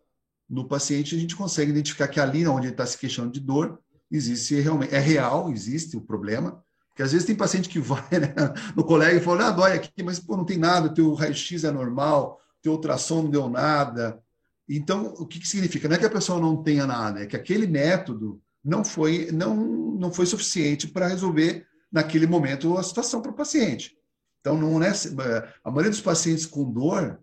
no 0.51 0.67
paciente, 0.67 1.15
a 1.15 1.19
gente 1.19 1.35
consegue 1.35 1.71
identificar 1.71 2.07
que 2.07 2.19
ali 2.19 2.45
onde 2.45 2.67
ele 2.67 2.73
está 2.73 2.85
se 2.85 2.97
queixando 2.97 3.31
de 3.31 3.39
dor, 3.39 3.79
existe 4.11 4.59
realmente, 4.59 4.93
é 4.93 4.99
real, 4.99 5.49
existe 5.49 5.95
o 5.95 6.01
problema, 6.01 6.61
porque 6.89 7.01
às 7.01 7.13
vezes 7.13 7.25
tem 7.25 7.35
paciente 7.35 7.69
que 7.69 7.79
vai 7.81 8.03
né, 8.11 8.33
no 8.75 8.83
colega 8.83 9.17
e 9.17 9.21
fala, 9.21 9.47
ah, 9.47 9.51
dói 9.51 9.73
aqui, 9.73 10.03
mas 10.03 10.19
pô, 10.19 10.35
não 10.35 10.45
tem 10.45 10.57
nada, 10.57 10.93
teu 10.93 11.13
raio-x 11.13 11.63
é 11.63 11.71
normal, 11.71 12.39
teu 12.61 12.73
ultrassom 12.73 13.23
não 13.23 13.29
deu 13.29 13.49
nada, 13.49 14.21
então, 14.73 15.13
o 15.17 15.25
que, 15.25 15.39
que 15.39 15.47
significa? 15.47 15.87
Não 15.87 15.95
é 15.95 15.99
que 15.99 16.05
a 16.05 16.09
pessoa 16.09 16.39
não 16.39 16.63
tenha 16.63 16.87
nada, 16.87 17.21
é 17.21 17.25
que 17.25 17.35
aquele 17.35 17.67
método 17.67 18.41
não 18.63 18.85
foi, 18.85 19.29
não, 19.31 19.55
não 19.55 20.13
foi 20.13 20.25
suficiente 20.25 20.87
para 20.87 21.07
resolver, 21.07 21.67
naquele 21.91 22.25
momento, 22.25 22.77
a 22.77 22.83
situação 22.83 23.21
para 23.21 23.31
o 23.31 23.35
paciente. 23.35 23.97
Então, 24.39 24.57
não 24.57 24.81
é, 24.81 24.91
a 25.63 25.69
maioria 25.69 25.91
dos 25.91 25.99
pacientes 25.99 26.45
com 26.45 26.71
dor 26.71 27.19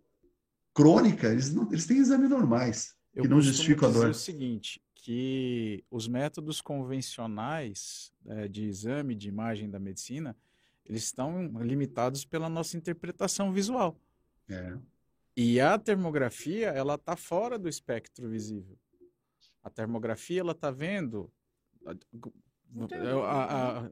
crônica, 0.75 1.27
eles, 1.29 1.53
não, 1.53 1.67
eles 1.73 1.87
têm 1.87 1.97
exames 1.97 2.29
normais, 2.29 2.95
Eu 3.15 3.23
que 3.23 3.29
não 3.29 3.41
justificam 3.41 3.89
a 3.89 3.93
dor. 3.93 4.11
o 4.11 4.15
seguinte, 4.15 4.81
que 4.95 5.85
os 5.91 6.07
métodos 6.07 6.61
convencionais 6.61 8.13
é, 8.27 8.49
de 8.49 8.65
exame, 8.65 9.15
de 9.15 9.29
imagem 9.29 9.71
da 9.71 9.79
medicina, 9.79 10.37
eles 10.85 11.05
estão 11.05 11.49
limitados 11.63 12.25
pela 12.25 12.49
nossa 12.49 12.77
interpretação 12.77 13.53
visual. 13.53 13.99
É. 14.49 14.77
E 15.37 15.61
a 15.61 15.79
termografia, 15.79 16.69
ela 16.69 16.95
está 16.95 17.15
fora 17.15 17.59
do 17.59 17.69
espectro 17.69 18.29
visível. 18.29 18.77
A 19.63 19.71
termografia, 19.71 20.41
ela 20.41 20.53
está 20.53 20.71
vendo. 20.71 21.31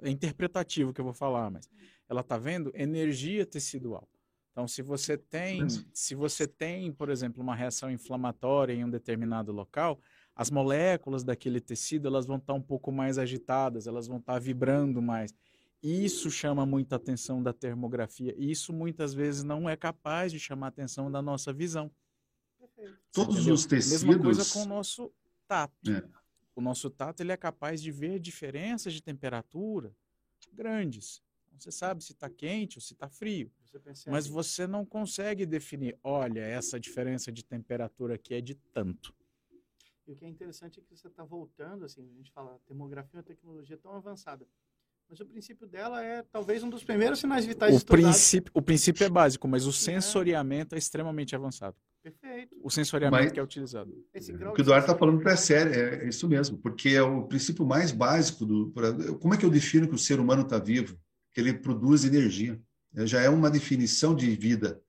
É 0.02 0.10
interpretativo 0.10 0.92
que 0.92 1.00
eu 1.00 1.04
vou 1.04 1.14
falar, 1.14 1.50
mas 1.50 1.68
ela 2.08 2.20
está 2.20 2.36
vendo 2.36 2.72
energia 2.74 3.46
tecidual. 3.46 4.08
Então, 4.56 4.66
se 4.66 4.80
você 4.80 5.18
tem, 5.18 5.66
se 5.92 6.14
você 6.14 6.46
tem, 6.46 6.90
por 6.90 7.10
exemplo, 7.10 7.42
uma 7.42 7.54
reação 7.54 7.90
inflamatória 7.90 8.72
em 8.72 8.86
um 8.86 8.88
determinado 8.88 9.52
local, 9.52 10.00
as 10.34 10.50
moléculas 10.50 11.22
daquele 11.22 11.60
tecido 11.60 12.08
elas 12.08 12.24
vão 12.24 12.38
estar 12.38 12.54
tá 12.54 12.58
um 12.58 12.62
pouco 12.62 12.90
mais 12.90 13.18
agitadas, 13.18 13.86
elas 13.86 14.06
vão 14.06 14.16
estar 14.16 14.32
tá 14.32 14.38
vibrando 14.38 15.02
mais. 15.02 15.34
Isso 15.82 16.30
chama 16.30 16.64
muita 16.64 16.96
atenção 16.96 17.42
da 17.42 17.52
termografia. 17.52 18.34
E 18.38 18.50
isso 18.50 18.72
muitas 18.72 19.12
vezes 19.12 19.42
não 19.42 19.68
é 19.68 19.76
capaz 19.76 20.32
de 20.32 20.40
chamar 20.40 20.68
a 20.68 20.70
atenção 20.70 21.12
da 21.12 21.20
nossa 21.20 21.52
visão. 21.52 21.90
Todos 23.12 23.36
Entendeu? 23.36 23.52
os 23.52 23.66
tecidos. 23.66 24.04
Mesma 24.04 24.22
coisa 24.22 24.54
com 24.54 24.62
o 24.62 24.66
nosso 24.66 25.12
tato. 25.46 25.90
É. 25.90 26.02
O 26.54 26.62
nosso 26.62 26.88
tato 26.88 27.20
ele 27.20 27.30
é 27.30 27.36
capaz 27.36 27.82
de 27.82 27.92
ver 27.92 28.18
diferenças 28.18 28.94
de 28.94 29.02
temperatura 29.02 29.94
grandes. 30.50 31.22
Você 31.58 31.70
sabe 31.70 32.02
se 32.04 32.12
está 32.12 32.28
quente 32.28 32.78
ou 32.78 32.82
se 32.82 32.92
está 32.92 33.08
frio. 33.08 33.50
Você 33.64 34.10
mas 34.10 34.26
você 34.26 34.66
não 34.66 34.84
consegue 34.84 35.44
definir, 35.44 35.98
olha, 36.02 36.40
essa 36.40 36.78
diferença 36.78 37.30
de 37.30 37.44
temperatura 37.44 38.14
aqui 38.14 38.34
é 38.34 38.40
de 38.40 38.54
tanto. 38.54 39.14
E 40.06 40.12
o 40.12 40.16
que 40.16 40.24
é 40.24 40.28
interessante 40.28 40.78
é 40.78 40.82
que 40.82 40.96
você 40.96 41.08
está 41.08 41.24
voltando, 41.24 41.84
assim, 41.84 42.08
a 42.12 42.16
gente 42.16 42.30
fala, 42.30 42.60
termografia 42.66 43.10
é 43.14 43.18
uma 43.18 43.24
tecnologia 43.24 43.76
tão 43.76 43.92
avançada. 43.92 44.46
Mas 45.08 45.20
o 45.20 45.26
princípio 45.26 45.66
dela 45.66 46.02
é 46.02 46.22
talvez 46.22 46.62
um 46.62 46.70
dos 46.70 46.82
primeiros 46.82 47.20
sinais 47.20 47.44
vitais 47.44 47.80
o 47.80 47.86
princípio 47.86 48.50
O 48.54 48.60
princípio 48.60 49.04
é 49.04 49.08
básico, 49.08 49.46
mas 49.46 49.64
o 49.64 49.72
sensoriamento 49.72 50.74
é, 50.74 50.76
é 50.76 50.78
extremamente 50.78 51.34
avançado. 51.34 51.76
Perfeito. 52.02 52.56
O 52.62 52.70
sensoriamento 52.70 53.24
mas, 53.24 53.32
que 53.32 53.40
é 53.40 53.42
utilizado. 53.42 53.90
o 53.90 54.52
que 54.52 54.60
o 54.60 54.62
Eduardo 54.62 54.86
está 54.86 54.96
falando 54.96 55.28
é 55.28 55.36
sério, 55.36 55.72
é 55.74 56.08
isso 56.08 56.28
mesmo, 56.28 56.56
porque 56.58 56.90
é 56.90 57.02
o 57.02 57.24
princípio 57.24 57.66
mais 57.66 57.90
básico 57.90 58.46
do. 58.46 58.72
Como 59.20 59.34
é 59.34 59.36
que 59.36 59.44
eu 59.44 59.50
defino 59.50 59.88
que 59.88 59.94
o 59.94 59.98
ser 59.98 60.20
humano 60.20 60.42
está 60.42 60.58
vivo? 60.58 60.96
Que 61.36 61.40
ele 61.42 61.52
produz 61.52 62.02
energia. 62.02 62.58
Já 63.04 63.20
é 63.20 63.28
uma 63.28 63.50
definição 63.50 64.14
de 64.14 64.34
vida. 64.34 64.80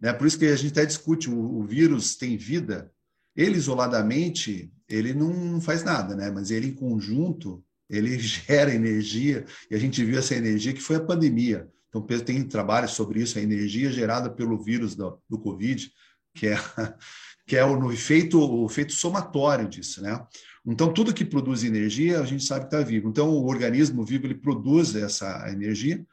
Né? 0.00 0.12
Por 0.12 0.28
isso 0.28 0.38
que 0.38 0.46
a 0.46 0.54
gente 0.54 0.70
até 0.70 0.86
discute: 0.86 1.28
o, 1.28 1.58
o 1.58 1.64
vírus 1.64 2.14
tem 2.14 2.36
vida. 2.36 2.88
Ele 3.34 3.56
isoladamente, 3.56 4.72
ele 4.88 5.12
não 5.12 5.60
faz 5.60 5.82
nada, 5.82 6.14
né? 6.14 6.30
mas 6.30 6.52
ele 6.52 6.68
em 6.68 6.74
conjunto, 6.74 7.64
ele 7.90 8.16
gera 8.20 8.72
energia, 8.72 9.44
e 9.68 9.74
a 9.74 9.78
gente 9.78 10.04
viu 10.04 10.20
essa 10.20 10.36
energia 10.36 10.72
que 10.72 10.80
foi 10.80 10.94
a 10.94 11.04
pandemia. 11.04 11.68
Então, 11.88 12.00
tem 12.20 12.44
trabalhos 12.44 12.92
sobre 12.92 13.20
isso, 13.20 13.36
a 13.36 13.42
energia 13.42 13.90
gerada 13.90 14.30
pelo 14.30 14.62
vírus 14.62 14.94
do, 14.94 15.20
do 15.28 15.36
Covid, 15.36 15.90
que 16.32 16.46
é, 16.46 16.56
que 17.44 17.56
é 17.56 17.64
o, 17.64 17.90
efeito, 17.90 18.38
o 18.38 18.66
efeito 18.66 18.92
somatório 18.92 19.68
disso, 19.68 20.00
né? 20.00 20.24
Então, 20.70 20.92
tudo 20.92 21.14
que 21.14 21.24
produz 21.24 21.64
energia, 21.64 22.20
a 22.20 22.24
gente 22.26 22.44
sabe 22.44 22.66
que 22.68 22.74
está 22.74 22.86
vivo. 22.86 23.08
Então, 23.08 23.30
o 23.30 23.46
organismo 23.46 24.04
vivo, 24.04 24.26
ele 24.26 24.34
produz 24.34 24.94
essa 24.94 25.50
energia, 25.50 26.04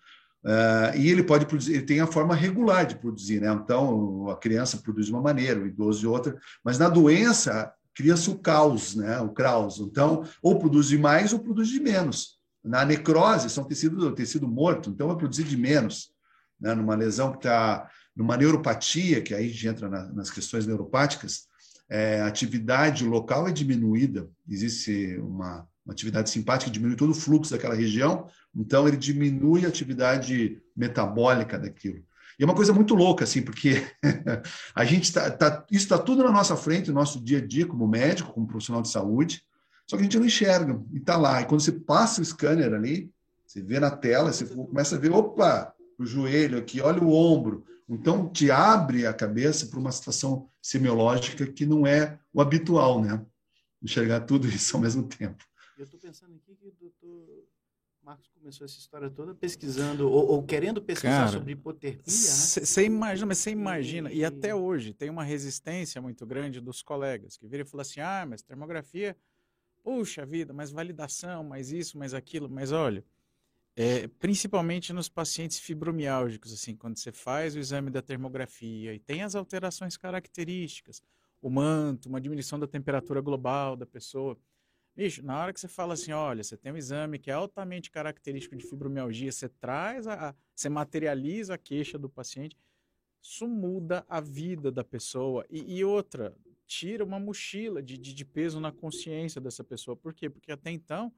uh, 0.45 0.97
e 0.97 1.11
ele 1.11 1.23
pode 1.23 1.45
produzir, 1.45 1.73
ele 1.73 1.81
tem 1.81 1.99
a 1.99 2.07
forma 2.07 2.33
regular 2.33 2.85
de 2.85 2.95
produzir, 2.95 3.41
né? 3.41 3.51
Então, 3.51 4.29
a 4.29 4.37
criança 4.37 4.77
produz 4.77 5.07
de 5.07 5.11
uma 5.11 5.21
maneira, 5.21 5.59
o 5.59 5.67
idoso 5.67 5.99
de 5.99 6.07
outra, 6.07 6.37
mas 6.63 6.79
na 6.79 6.87
doença, 6.87 7.73
cria-se 7.93 8.29
o 8.29 8.37
caos, 8.37 8.95
né? 8.95 9.19
O 9.19 9.29
caos. 9.29 9.79
Então, 9.79 10.23
ou 10.41 10.57
produz 10.57 10.87
de 10.87 10.97
mais 10.97 11.33
ou 11.33 11.39
produz 11.39 11.67
de 11.67 11.81
menos. 11.81 12.39
Na 12.63 12.85
necrose, 12.85 13.49
são 13.49 13.65
tecido, 13.65 14.09
tecido 14.13 14.47
morto, 14.47 14.89
então 14.89 15.07
vai 15.07 15.17
produzir 15.17 15.43
de 15.43 15.57
menos. 15.57 16.11
Né? 16.59 16.73
Numa 16.73 16.95
lesão 16.95 17.31
que 17.31 17.39
está 17.39 17.89
numa 18.15 18.37
neuropatia, 18.37 19.21
que 19.21 19.33
aí 19.33 19.45
a 19.45 19.49
gente 19.49 19.67
entra 19.67 19.89
na, 19.89 20.05
nas 20.13 20.31
questões 20.31 20.65
neuropáticas, 20.65 21.47
é, 21.89 22.21
a 22.21 22.27
atividade 22.27 23.05
local 23.05 23.47
é 23.47 23.51
diminuída, 23.51 24.29
existe 24.49 25.17
uma, 25.19 25.67
uma 25.85 25.93
atividade 25.93 26.29
simpática 26.29 26.69
que 26.69 26.77
diminui 26.77 26.95
todo 26.95 27.11
o 27.11 27.15
fluxo 27.15 27.51
daquela 27.51 27.75
região, 27.75 28.27
então 28.55 28.87
ele 28.87 28.97
diminui 28.97 29.65
a 29.65 29.69
atividade 29.69 30.61
metabólica 30.75 31.59
daquilo. 31.59 32.03
E 32.37 32.43
é 32.43 32.45
uma 32.45 32.55
coisa 32.55 32.73
muito 32.73 32.95
louca, 32.95 33.23
assim, 33.23 33.41
porque 33.41 33.81
a 34.75 34.83
gente 34.83 35.05
está. 35.05 35.31
Tá, 35.31 35.65
isso 35.71 35.85
está 35.85 35.97
tudo 35.97 36.23
na 36.23 36.31
nossa 36.31 36.55
frente, 36.55 36.89
no 36.89 36.95
nosso 36.95 37.23
dia 37.23 37.37
a 37.37 37.45
dia, 37.45 37.65
como 37.65 37.87
médico, 37.87 38.33
como 38.33 38.47
profissional 38.47 38.81
de 38.81 38.89
saúde, 38.89 39.41
só 39.87 39.95
que 39.95 40.01
a 40.01 40.03
gente 40.03 40.17
não 40.17 40.25
enxerga, 40.25 40.81
e 40.91 40.97
está 40.97 41.15
lá. 41.15 41.41
E 41.41 41.45
quando 41.45 41.61
você 41.61 41.71
passa 41.71 42.21
o 42.21 42.25
scanner 42.25 42.73
ali, 42.73 43.09
você 43.45 43.61
vê 43.61 43.79
na 43.79 43.91
tela, 43.91 44.33
você 44.33 44.45
começa 44.45 44.95
a 44.95 44.99
ver, 44.99 45.11
opa, 45.11 45.73
o 45.97 46.05
joelho 46.05 46.57
aqui, 46.57 46.81
olha 46.81 47.01
o 47.01 47.13
ombro, 47.13 47.63
então, 47.87 48.29
te 48.29 48.49
abre 48.49 49.05
a 49.05 49.13
cabeça 49.13 49.67
para 49.67 49.79
uma 49.79 49.91
situação 49.91 50.49
semiológica 50.61 51.45
que 51.45 51.65
não 51.65 51.85
é 51.85 52.19
o 52.33 52.41
habitual, 52.41 53.01
né? 53.01 53.23
Enxergar 53.81 54.21
tudo 54.21 54.47
isso 54.49 54.75
ao 54.75 54.81
mesmo 54.81 55.07
tempo. 55.07 55.43
Eu 55.77 55.83
estou 55.83 55.99
pensando 55.99 56.35
aqui 56.35 56.55
que 56.55 56.67
o 56.67 56.71
doutor 56.71 57.45
Marcos 58.01 58.27
começou 58.27 58.65
essa 58.65 58.77
história 58.77 59.09
toda 59.09 59.35
pesquisando, 59.35 60.09
ou, 60.09 60.27
ou 60.27 60.43
querendo 60.43 60.81
pesquisar 60.81 61.25
Cara, 61.25 61.31
sobre 61.31 61.53
hipotermia. 61.53 62.03
Você 62.05 62.81
né? 62.81 62.87
imagina, 62.87 63.25
mas 63.25 63.37
você 63.39 63.49
imagina, 63.51 64.11
e... 64.11 64.17
e 64.19 64.25
até 64.25 64.53
hoje 64.53 64.93
tem 64.93 65.09
uma 65.09 65.23
resistência 65.23 66.01
muito 66.01 66.25
grande 66.25 66.61
dos 66.61 66.81
colegas, 66.81 67.35
que 67.35 67.47
viram 67.47 67.65
e 67.65 67.67
falam 67.67 67.81
assim, 67.81 67.99
ah, 67.99 68.25
mas 68.27 68.41
termografia, 68.41 69.17
puxa 69.83 70.25
vida, 70.25 70.53
mais 70.53 70.71
validação, 70.71 71.43
mais 71.43 71.71
isso, 71.71 71.97
mais 71.97 72.13
aquilo, 72.13 72.49
mas 72.49 72.71
olha, 72.71 73.03
é, 73.75 74.07
principalmente 74.07 74.93
nos 74.93 75.09
pacientes 75.09 75.59
fibromiálgicos, 75.59 76.53
assim, 76.53 76.75
quando 76.75 76.97
você 76.97 77.11
faz 77.11 77.55
o 77.55 77.59
exame 77.59 77.91
da 77.91 78.01
termografia 78.01 78.93
e 78.93 78.99
tem 78.99 79.21
as 79.21 79.35
alterações 79.35 79.97
características, 79.97 81.01
o 81.41 81.49
manto, 81.49 82.07
uma 82.07 82.21
diminuição 82.21 82.57
da 82.57 82.67
temperatura 82.67 83.19
global 83.19 83.75
da 83.75 83.85
pessoa. 83.85 84.37
Bicho, 84.95 85.21
na 85.23 85.37
hora 85.37 85.51
que 85.51 85.59
você 85.59 85.67
fala 85.67 85.93
assim, 85.93 86.13
olha, 86.13 86.41
você 86.41 86.55
tem 86.55 86.71
um 86.71 86.77
exame 86.77 87.19
que 87.19 87.29
é 87.29 87.33
altamente 87.33 87.91
característico 87.91 88.55
de 88.55 88.65
fibromialgia, 88.65 89.29
você 89.31 89.49
traz, 89.49 90.07
a, 90.07 90.33
você 90.55 90.69
materializa 90.69 91.55
a 91.55 91.57
queixa 91.57 91.99
do 91.99 92.09
paciente, 92.09 92.57
isso 93.21 93.45
muda 93.45 94.05
a 94.07 94.21
vida 94.21 94.71
da 94.71 94.85
pessoa. 94.85 95.45
E, 95.49 95.79
e 95.79 95.83
outra, 95.83 96.33
tira 96.65 97.03
uma 97.03 97.19
mochila 97.19 97.83
de, 97.83 97.97
de, 97.97 98.13
de 98.13 98.23
peso 98.23 98.61
na 98.61 98.71
consciência 98.71 99.41
dessa 99.41 99.65
pessoa. 99.65 99.97
Por 99.97 100.13
quê? 100.13 100.29
Porque 100.29 100.51
até 100.51 100.71
então 100.71 101.11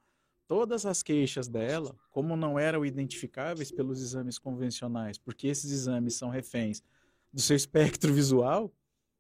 todas 0.48 0.86
as 0.86 1.04
queixas 1.04 1.48
dela, 1.48 1.96
como 2.10 2.36
não 2.36 2.58
eram 2.58 2.86
identificáveis 2.86 3.72
pelos 3.72 4.02
exames 4.02 4.40
convencionais, 4.40 5.18
porque 5.18 5.48
esses 5.48 5.72
exames 5.72 6.16
são 6.16 6.30
reféns 6.30 6.82
do 7.32 7.42
seu 7.42 7.56
espectro 7.56 8.14
visual, 8.14 8.74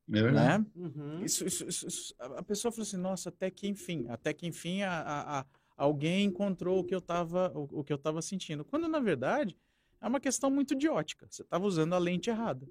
é 0.09 0.31
né? 0.31 0.65
Uhum. 0.73 1.23
Isso, 1.23 1.45
isso, 1.45 1.67
isso, 1.67 2.15
a 2.17 2.41
pessoa 2.41 2.71
falou 2.71 2.83
assim, 2.83 2.97
nossa, 2.97 3.27
até 3.27 3.51
que 3.51 3.67
enfim, 3.67 4.05
até 4.07 4.31
que 4.33 4.47
enfim 4.47 4.81
a, 4.81 5.01
a, 5.01 5.39
a 5.39 5.45
alguém 5.75 6.25
encontrou 6.25 6.79
o 6.79 6.83
que 6.83 6.95
eu 6.95 6.99
estava 6.99 7.51
o, 7.53 7.79
o, 7.79 7.83
que 7.83 7.91
eu 7.91 7.97
estava 7.97 8.21
sentindo. 8.21 8.63
Quando 8.63 8.87
na 8.87 8.99
verdade 8.99 9.57
é 10.01 10.07
uma 10.07 10.19
questão 10.19 10.49
muito 10.49 10.75
de 10.75 10.87
ótica. 10.87 11.27
Você 11.29 11.41
estava 11.41 11.65
usando 11.65 11.93
a 11.93 11.97
lente 11.97 12.29
errada. 12.29 12.65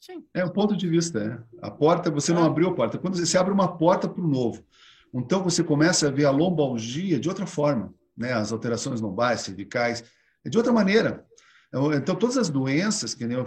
Sim. 0.00 0.24
É 0.32 0.44
um 0.44 0.50
ponto 0.50 0.76
de 0.76 0.86
vista. 0.88 1.18
É. 1.18 1.66
A 1.66 1.70
porta, 1.70 2.10
você 2.10 2.30
é. 2.30 2.34
não 2.34 2.44
abriu 2.44 2.68
a 2.68 2.74
porta. 2.74 2.98
Quando 2.98 3.16
você 3.16 3.36
abre 3.36 3.52
uma 3.52 3.76
porta 3.76 4.08
para 4.08 4.22
o 4.22 4.28
novo, 4.28 4.64
então 5.12 5.42
você 5.42 5.62
começa 5.62 6.08
a 6.08 6.10
ver 6.10 6.24
a 6.24 6.30
lombalgia 6.30 7.18
de 7.18 7.28
outra 7.28 7.46
forma, 7.46 7.94
né? 8.16 8.32
as 8.32 8.52
alterações 8.52 9.00
lombares, 9.00 9.42
cervicais, 9.42 10.04
de 10.44 10.56
outra 10.56 10.72
maneira. 10.72 11.24
Então, 11.68 11.92
então, 11.92 12.16
todas 12.16 12.38
as 12.38 12.48
doenças, 12.48 13.14
que 13.14 13.24
eu 13.24 13.44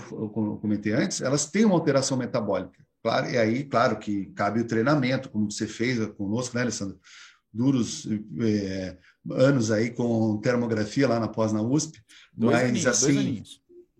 comentei 0.61 0.93
antes, 0.93 1.21
elas 1.21 1.45
têm 1.45 1.65
uma 1.65 1.75
alteração 1.75 2.17
metabólica. 2.17 2.79
Claro, 3.01 3.31
e 3.31 3.37
aí, 3.37 3.63
claro 3.63 3.97
que 3.97 4.27
cabe 4.27 4.61
o 4.61 4.67
treinamento, 4.67 5.29
como 5.29 5.49
você 5.49 5.65
fez 5.65 6.05
conosco, 6.11 6.55
né, 6.55 6.61
Alessandro? 6.61 6.99
Duros 7.51 8.07
é, 8.39 8.97
anos 9.31 9.71
aí 9.71 9.89
com 9.89 10.37
termografia 10.37 11.07
lá 11.07 11.19
na 11.19 11.27
pós 11.27 11.51
na 11.51 11.61
USP, 11.61 11.99
dois 12.31 12.53
mas 12.53 12.69
aninhos, 12.69 12.85
assim, 12.85 13.43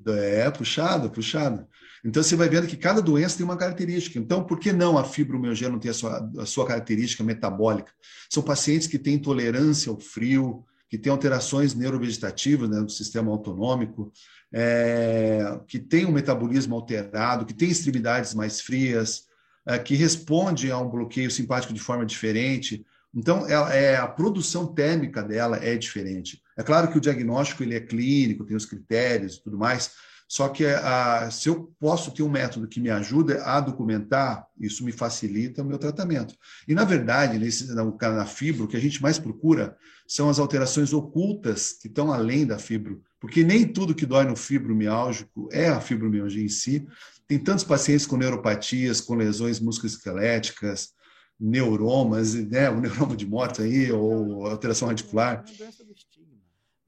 é 0.08 0.50
puxado, 0.52 1.10
puxado. 1.10 1.68
Então, 2.04 2.24
você 2.24 2.36
vai 2.36 2.50
vendo 2.50 2.68
que 2.68 2.78
cada 2.78 3.02
doença 3.02 3.38
tem 3.38 3.44
uma 3.44 3.58
característica. 3.58 4.18
Então, 4.18 4.44
por 4.44 4.60
que 4.60 4.74
não 4.74 4.98
a 4.98 5.04
fibromialgia 5.04 5.70
não 5.70 5.80
ter 5.80 5.90
a 5.90 5.94
sua, 5.94 6.32
a 6.40 6.46
sua 6.46 6.66
característica 6.66 7.24
metabólica? 7.24 7.92
São 8.30 8.42
pacientes 8.42 8.88
que 8.88 8.98
têm 8.98 9.16
intolerância 9.16 9.92
ao 9.92 10.00
frio, 10.00 10.66
que 10.90 10.98
têm 10.98 11.12
alterações 11.12 11.74
neurovegetativas 11.74 12.70
né, 12.70 12.82
do 12.82 12.92
sistema 12.92 13.32
autonômico, 13.32 14.12
é, 14.52 15.60
que 15.68 15.80
têm 15.80 16.06
um 16.06 16.12
metabolismo 16.12 16.76
alterado, 16.76 17.46
que 17.46 17.54
têm 17.54 17.70
extremidades 17.70 18.34
mais 18.34 18.60
frias, 18.60 19.24
é, 19.66 19.80
que 19.80 19.96
responde 19.96 20.72
a 20.72 20.78
um 20.78 20.90
bloqueio 20.90 21.32
simpático 21.32 21.74
de 21.74 21.80
forma 21.80 22.06
diferente. 22.06 22.86
Então, 23.14 23.48
é, 23.48 23.84
é, 23.84 23.98
a 23.98 24.08
produção 24.08 24.74
térmica 24.74 25.24
dela 25.24 25.58
é 25.58 25.78
diferente. 25.78 26.42
É 26.58 26.64
claro 26.64 26.92
que 26.92 26.98
o 26.98 27.02
diagnóstico 27.02 27.64
ele 27.64 27.76
é 27.76 27.80
clínico, 27.80 28.46
tem 28.46 28.58
os 28.58 28.66
critérios 28.66 29.36
e 29.36 29.44
tudo 29.44 29.58
mais, 29.58 29.92
só 30.32 30.48
que 30.48 30.66
a, 30.66 31.30
se 31.30 31.50
eu 31.50 31.74
posso 31.78 32.10
ter 32.10 32.24
um 32.24 32.30
método 32.30 32.66
que 32.66 32.80
me 32.80 32.90
ajuda 32.90 33.44
a 33.44 33.60
documentar, 33.60 34.48
isso 34.58 34.82
me 34.86 34.94
facilita 34.94 35.62
o 35.62 35.66
meu 35.66 35.78
tratamento. 35.78 36.34
E, 36.66 36.74
na 36.74 36.86
verdade, 36.86 37.38
nesse, 37.38 37.68
na, 37.76 37.84
na 37.84 38.26
fibro, 38.26 38.64
o 38.64 38.68
que 38.70 38.78
a 38.78 38.80
gente 38.80 39.02
mais 39.02 39.20
procura 39.20 39.76
são 40.08 40.30
as 40.30 40.40
alterações 40.40 40.94
ocultas 40.94 41.74
que 41.74 41.90
estão 41.90 42.14
além 42.14 42.46
da 42.46 42.58
fibro, 42.58 43.02
porque 43.20 43.44
nem 43.44 43.68
tudo 43.68 43.94
que 43.94 44.06
dói 44.06 44.24
no 44.24 44.38
fibromiálgico 44.38 45.50
é 45.52 45.68
a 45.68 45.82
fibromialgia 45.82 46.46
em 46.46 46.48
si. 46.48 46.88
Tem 47.28 47.38
tantos 47.38 47.66
pacientes 47.66 48.06
com 48.06 48.16
neuropatias, 48.16 49.02
com 49.02 49.16
lesões 49.16 49.60
musculoesqueléticas, 49.60 50.94
neuromas, 51.38 52.36
né, 52.36 52.70
o 52.70 52.80
neuroma 52.80 53.18
de 53.18 53.26
morte 53.26 53.62
aí, 53.62 53.92
ou 53.92 54.48
alteração 54.48 54.88
radicular. 54.88 55.44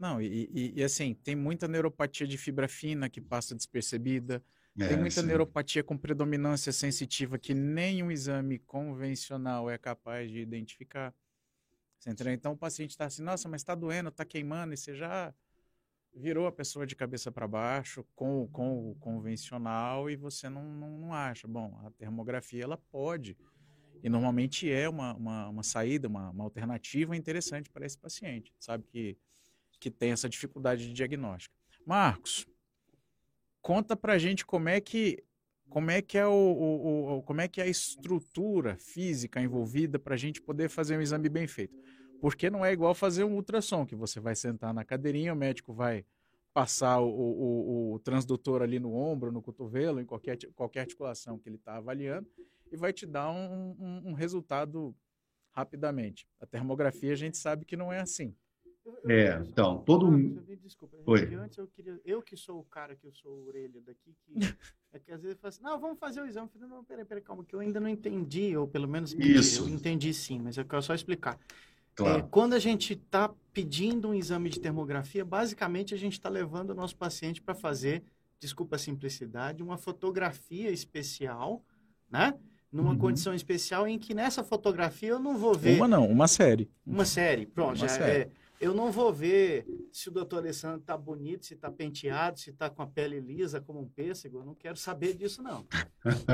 Não, 0.03 0.21
e, 0.21 0.49
e, 0.53 0.73
e, 0.75 0.83
assim, 0.83 1.13
tem 1.13 1.33
muita 1.33 1.65
neuropatia 1.65 2.27
de 2.27 2.37
fibra 2.37 2.67
fina 2.67 3.09
que 3.09 3.21
passa 3.21 3.55
despercebida, 3.55 4.43
é, 4.77 4.89
tem 4.89 4.97
muita 4.97 5.21
sim. 5.21 5.27
neuropatia 5.27 5.81
com 5.81 5.97
predominância 5.97 6.73
sensitiva 6.73 7.39
que 7.39 7.53
nenhum 7.53 8.11
exame 8.11 8.59
convencional 8.59 9.69
é 9.69 9.77
capaz 9.77 10.29
de 10.29 10.39
identificar. 10.39 11.15
Então 12.27 12.51
o 12.51 12.57
paciente 12.57 12.89
está 12.89 13.05
assim, 13.05 13.23
nossa, 13.23 13.47
mas 13.47 13.61
está 13.61 13.73
doendo, 13.73 14.09
está 14.09 14.25
queimando, 14.25 14.73
e 14.73 14.77
você 14.77 14.93
já 14.93 15.33
virou 16.13 16.47
a 16.47 16.51
pessoa 16.51 16.85
de 16.85 16.97
cabeça 16.97 17.31
para 17.31 17.47
baixo 17.47 18.05
com, 18.13 18.45
com 18.51 18.91
o 18.91 18.95
convencional 18.95 20.09
e 20.09 20.17
você 20.17 20.49
não, 20.49 20.65
não, 20.65 20.97
não, 20.97 21.13
acha. 21.13 21.47
Bom, 21.47 21.79
a 21.81 21.91
termografia 21.91 22.65
ela 22.65 22.77
pode, 22.91 23.37
e 24.03 24.09
normalmente 24.09 24.69
é 24.69 24.89
uma, 24.89 25.15
uma, 25.15 25.47
uma 25.47 25.63
saída, 25.63 26.09
uma, 26.09 26.29
uma 26.29 26.43
alternativa 26.43 27.15
interessante 27.15 27.69
para 27.69 27.85
esse 27.85 27.97
paciente. 27.97 28.53
Sabe 28.59 28.83
que 28.83 29.17
que 29.83 29.91
tem 29.91 30.11
essa 30.11 30.29
dificuldade 30.29 30.87
de 30.87 30.93
diagnóstico. 30.93 31.53
Marcos, 31.85 32.47
conta 33.61 33.97
pra 33.97 34.17
gente 34.17 34.45
como 34.45 34.69
é 34.69 34.79
que 34.79 35.21
como 35.67 35.91
é 35.91 36.01
que 36.01 36.17
é 36.17 36.25
o, 36.25 36.31
o, 36.31 37.17
o 37.17 37.23
como 37.23 37.41
é 37.41 37.49
que 37.49 37.59
é 37.59 37.65
a 37.65 37.67
estrutura 37.67 38.77
física 38.77 39.41
envolvida 39.41 39.99
para 39.99 40.13
a 40.13 40.17
gente 40.17 40.41
poder 40.41 40.69
fazer 40.69 40.97
um 40.97 41.01
exame 41.01 41.27
bem 41.27 41.47
feito. 41.47 41.77
Porque 42.21 42.49
não 42.49 42.63
é 42.63 42.71
igual 42.71 42.95
fazer 42.95 43.25
um 43.25 43.33
ultrassom, 43.33 43.85
que 43.85 43.93
você 43.93 44.21
vai 44.21 44.37
sentar 44.37 44.73
na 44.73 44.85
cadeirinha, 44.85 45.33
o 45.33 45.35
médico 45.35 45.73
vai 45.73 46.05
passar 46.53 47.01
o, 47.01 47.09
o, 47.09 47.93
o 47.95 47.99
transdutor 47.99 48.61
ali 48.61 48.79
no 48.79 48.93
ombro, 48.93 49.33
no 49.33 49.41
cotovelo, 49.41 49.99
em 49.99 50.05
qualquer, 50.05 50.37
qualquer 50.55 50.81
articulação 50.81 51.37
que 51.37 51.49
ele 51.49 51.57
está 51.57 51.75
avaliando, 51.75 52.29
e 52.71 52.77
vai 52.77 52.93
te 52.93 53.05
dar 53.05 53.29
um, 53.31 53.75
um, 53.77 54.11
um 54.11 54.13
resultado 54.13 54.95
rapidamente. 55.51 56.25
A 56.39 56.45
termografia 56.45 57.11
a 57.11 57.17
gente 57.17 57.37
sabe 57.37 57.65
que 57.65 57.75
não 57.75 57.91
é 57.91 57.99
assim. 57.99 58.33
É, 59.07 59.37
então, 59.47 59.79
todo 59.79 60.11
mundo. 60.11 60.43
Desculpa, 60.61 60.97
Oi. 61.05 61.35
antes 61.35 61.57
eu 61.57 61.67
queria. 61.67 61.99
Eu 62.05 62.21
que 62.21 62.35
sou 62.37 62.59
o 62.59 62.63
cara 62.63 62.95
que 62.95 63.05
eu 63.05 63.11
sou 63.13 63.31
a 63.31 63.47
orelha 63.47 63.81
daqui, 63.81 64.15
que 64.25 64.33
é 64.93 64.99
que 64.99 65.11
às 65.11 65.21
vezes 65.21 65.37
fala 65.39 65.49
assim, 65.49 65.61
não, 65.63 65.79
vamos 65.79 65.99
fazer 65.99 66.21
o 66.21 66.25
exame. 66.25 66.47
Eu 66.47 66.51
falei, 66.59 66.67
não, 66.75 66.83
peraí, 66.83 67.05
peraí, 67.05 67.23
calma, 67.23 67.43
que 67.43 67.53
eu 67.55 67.59
ainda 67.59 67.79
não 67.79 67.87
entendi, 67.89 68.55
ou 68.55 68.67
pelo 68.67 68.87
menos 68.87 69.13
Isso. 69.13 69.63
eu 69.63 69.69
entendi 69.69 70.13
sim, 70.13 70.39
mas 70.39 70.57
eu 70.57 70.65
quero 70.65 70.81
só 70.81 70.93
explicar. 70.93 71.37
Claro. 71.95 72.19
É, 72.19 72.27
quando 72.29 72.53
a 72.53 72.59
gente 72.59 72.93
está 72.93 73.29
pedindo 73.53 74.09
um 74.09 74.13
exame 74.13 74.49
de 74.49 74.59
termografia, 74.59 75.23
basicamente 75.23 75.93
a 75.93 75.97
gente 75.97 76.13
está 76.13 76.27
levando 76.29 76.71
o 76.71 76.75
nosso 76.75 76.95
paciente 76.95 77.41
para 77.41 77.53
fazer, 77.53 78.03
desculpa 78.39 78.77
a 78.77 78.79
simplicidade, 78.79 79.61
uma 79.61 79.77
fotografia 79.77 80.71
especial 80.71 81.63
né? 82.09 82.33
Numa 82.71 82.91
Uhum. 82.91 82.97
condição 82.97 83.33
especial 83.33 83.87
em 83.87 83.97
que 83.99 84.13
nessa 84.13 84.43
fotografia 84.43 85.09
eu 85.09 85.19
não 85.19 85.35
vou 85.37 85.53
ver 85.55 85.77
Uma 85.77 85.87
não, 85.87 86.07
uma 86.07 86.27
série. 86.27 86.69
uma 86.85 87.05
série, 87.05 87.45
pronto. 87.45 87.69
Uma 87.69 87.75
já 87.75 87.89
série. 87.89 88.21
é- 88.23 88.31
eu 88.63 88.73
não 88.73 88.89
vou 88.91 89.12
ver 89.12 89.65
se 89.91 90.08
o 90.08 90.12
doutor 90.12 90.38
Alessandro 90.38 90.80
está 90.80 90.97
bonito, 90.97 91.45
se 91.45 91.54
está 91.54 91.69
penteado, 91.69 92.39
se 92.39 92.49
está 92.49 92.69
com 92.69 92.82
a 92.82 92.88
pele 92.88 93.19
lisa 93.19 93.60
como 93.60 93.82
um 93.82 93.89
pêssego. 93.89 94.39
Eu 94.39 94.45
não 94.45 94.56
quero 94.56 94.78
saber 94.78 95.13
disso, 95.15 95.43
não. 95.43 95.65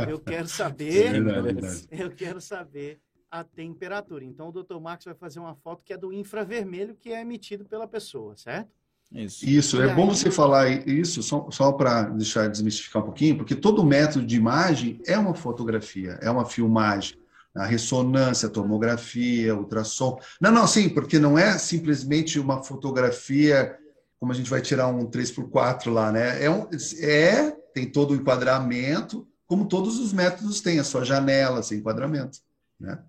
Eu 0.07 0.19
quero 0.19 0.45
É 0.45 0.47
saber, 0.47 1.11
verdade, 1.11 1.41
verdade. 1.41 1.87
eu 1.91 2.11
quero 2.11 2.39
saber 2.39 2.99
a 3.31 3.43
temperatura. 3.43 4.23
Então, 4.23 4.49
o 4.49 4.51
doutor 4.51 4.79
Marcos 4.79 5.05
vai 5.05 5.15
fazer 5.15 5.39
uma 5.39 5.55
foto 5.55 5.83
que 5.83 5.91
é 5.91 5.97
do 5.97 6.13
infravermelho 6.13 6.95
que 6.95 7.11
é 7.11 7.21
emitido 7.21 7.65
pela 7.65 7.87
pessoa, 7.87 8.35
certo? 8.37 8.69
Isso. 9.11 9.49
Isso, 9.49 9.81
é 9.81 9.93
bom 9.93 10.07
você 10.07 10.29
falar 10.29 10.69
isso, 10.87 11.23
só, 11.23 11.49
só 11.49 11.71
para 11.71 12.03
deixar 12.03 12.47
desmistificar 12.47 13.01
um 13.01 13.05
pouquinho, 13.05 13.37
porque 13.37 13.55
todo 13.55 13.83
método 13.83 14.23
de 14.23 14.35
imagem 14.35 15.01
é 15.07 15.17
uma 15.17 15.33
fotografia, 15.33 16.19
é 16.21 16.29
uma 16.29 16.45
filmagem. 16.45 17.17
A 17.59 17.65
ressonância, 17.65 18.47
a 18.47 18.51
tomografia, 18.51 19.55
ultrassom. 19.55 20.19
Não, 20.39 20.51
não, 20.51 20.67
sim, 20.67 20.89
porque 20.89 21.19
não 21.19 21.37
é 21.37 21.57
simplesmente 21.57 22.39
uma 22.39 22.63
fotografia 22.63 23.77
como 24.19 24.33
a 24.33 24.35
gente 24.35 24.49
vai 24.49 24.61
tirar 24.61 24.87
um 24.87 25.05
3x4 25.09 25.91
lá, 25.91 26.11
né? 26.11 26.43
É, 26.43 26.49
um, 26.49 26.67
é 26.99 27.51
tem 27.73 27.89
todo 27.89 28.11
o 28.11 28.15
enquadramento, 28.15 29.25
como 29.47 29.67
todos 29.67 29.97
os 29.97 30.11
métodos 30.11 30.59
têm, 30.59 30.79
a 30.79 30.83
sua 30.83 31.05
janela, 31.05 31.63
seu 31.63 31.77
enquadramento. 31.77 32.39
Né? 32.79 32.99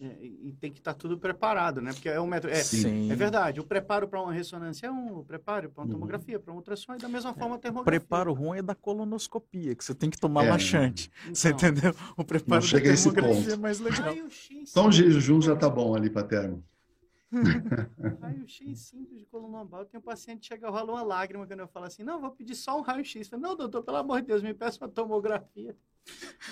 É, 0.00 0.24
E 0.24 0.52
tem 0.60 0.70
que 0.70 0.78
estar 0.78 0.94
tudo 0.94 1.18
preparado, 1.18 1.80
né? 1.82 1.92
Porque 1.92 2.08
é 2.08 2.20
um 2.20 2.26
método. 2.26 2.52
É, 2.52 2.62
Sim. 2.62 3.10
é 3.10 3.16
verdade. 3.16 3.58
O 3.60 3.64
preparo 3.64 4.06
para 4.06 4.22
uma 4.22 4.32
ressonância 4.32 4.86
é 4.86 4.90
um, 4.90 5.18
o 5.18 5.24
preparo 5.24 5.68
para 5.70 5.82
uma 5.82 5.86
Uhum. 5.86 5.92
tomografia, 5.92 6.38
para 6.38 6.52
um 6.52 6.56
ultrassom 6.56 6.94
e 6.94 6.98
da 6.98 7.08
mesma 7.08 7.34
forma 7.34 7.56
a 7.56 7.58
termografia. 7.58 7.98
Preparo 8.00 8.32
ruim 8.32 8.58
é 8.58 8.62
da 8.62 8.74
colonoscopia, 8.76 9.74
que 9.74 9.84
você 9.84 9.94
tem 9.94 10.08
que 10.08 10.18
tomar 10.18 10.44
É. 10.44 10.50
laxante. 10.50 11.10
Você 11.32 11.48
Então, 11.48 11.68
entendeu? 11.68 11.94
O 12.16 12.24
preparo 12.24 12.62
da 12.64 12.80
termografia 12.80 13.34
ponto. 13.42 13.50
é 13.50 13.56
mais 13.56 13.80
legal. 13.80 14.14
Então, 14.50 14.86
o 14.86 14.92
jejum 14.92 15.40
já 15.42 15.56
tá 15.56 15.68
bom 15.68 15.94
ali 15.96 16.08
para 16.10 16.22
termo. 16.22 16.62
Raio-X 18.22 18.78
simples 18.78 19.18
de 19.18 19.26
coluna 19.26 19.58
lombar. 19.58 19.80
Eu 19.80 19.84
tenho 19.86 20.00
um 20.00 20.04
paciente 20.04 20.40
que 20.40 20.46
chega, 20.46 20.70
rola 20.70 20.92
uma 20.92 21.02
lágrima 21.02 21.46
quando 21.46 21.60
eu 21.60 21.68
falo 21.68 21.86
assim, 21.86 22.02
não, 22.04 22.20
vou 22.20 22.30
pedir 22.30 22.54
só 22.54 22.78
um 22.78 22.82
raio-X. 22.82 23.30
Não, 23.32 23.56
doutor, 23.56 23.82
pelo 23.82 23.96
amor 23.98 24.20
de 24.20 24.28
Deus, 24.28 24.42
me 24.42 24.54
peça 24.54 24.78
uma 24.82 24.88
tomografia, 24.88 25.76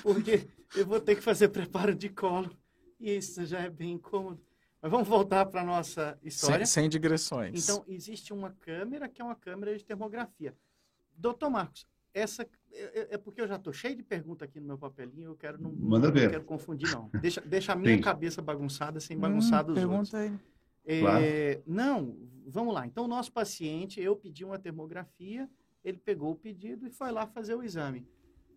porque 0.03 0.47
eu 0.75 0.85
vou 0.87 1.01
ter 1.01 1.15
que 1.15 1.23
fazer 1.23 1.49
preparo 1.49 1.95
de 1.95 2.09
colo. 2.09 2.51
Isso 2.99 3.45
já 3.45 3.61
é 3.61 3.71
bem 3.71 3.93
incômodo. 3.93 4.41
Mas 4.81 4.91
vamos 4.91 5.09
voltar 5.09 5.47
para 5.47 5.63
a 5.63 5.65
nossa 5.65 6.19
história. 6.23 6.65
Sem, 6.67 6.83
sem 6.83 6.89
digressões. 6.91 7.63
Então, 7.63 7.85
existe 7.89 8.33
uma 8.33 8.51
câmera 8.61 9.09
que 9.09 9.21
é 9.21 9.25
uma 9.25 9.35
câmera 9.35 9.77
de 9.77 9.85
termografia. 9.85 10.55
Doutor 11.17 11.51
Marcos, 11.51 11.87
essa 12.13 12.43
é, 12.43 13.01
é- 13.01 13.09
é 13.13 13.19
porque 13.19 13.41
eu 13.41 13.49
já 13.49 13.57
estou 13.57 13.73
cheio 13.73 13.97
de 13.97 14.03
pergunta 14.03 14.45
aqui 14.45 14.61
no 14.61 14.67
meu 14.67 14.79
papelinho, 14.79 15.31
eu 15.31 15.37
quero 15.37 15.61
não, 15.61 15.73
Manda 15.73 16.09
não 16.09 16.15
ver. 16.15 16.31
quero 16.31 16.45
confundir, 16.45 16.91
não. 16.91 17.11
Deixa, 17.21 17.41
deixa 17.41 17.73
a 17.73 17.77
minha 17.77 17.97
Sim. 17.97 18.03
cabeça 18.03 18.41
bagunçada 18.43 19.01
sem 19.01 19.19
bagunçar 19.19 19.63
Hum, 19.65 19.67
dos 19.75 19.83
outros. 19.83 20.11
pergunta 20.11 20.19
aí. 20.19 20.39
É, 20.85 21.01
Claro. 21.01 21.63
Não, 21.67 22.17
vamos 22.47 22.73
lá. 22.75 22.87
Então, 22.87 23.05
o 23.05 23.09
nosso 23.09 23.33
paciente, 23.33 24.01
eu 24.01 24.15
pedi 24.15 24.45
uma 24.45 24.59
termografia, 24.59 25.49
ele 25.83 25.99
pegou 25.99 26.33
o 26.33 26.37
pedido 26.37 26.87
e 26.87 26.91
foi 26.91 27.11
lá 27.11 27.27
fazer 27.27 27.55
o 27.55 27.63
exame. 27.63 28.07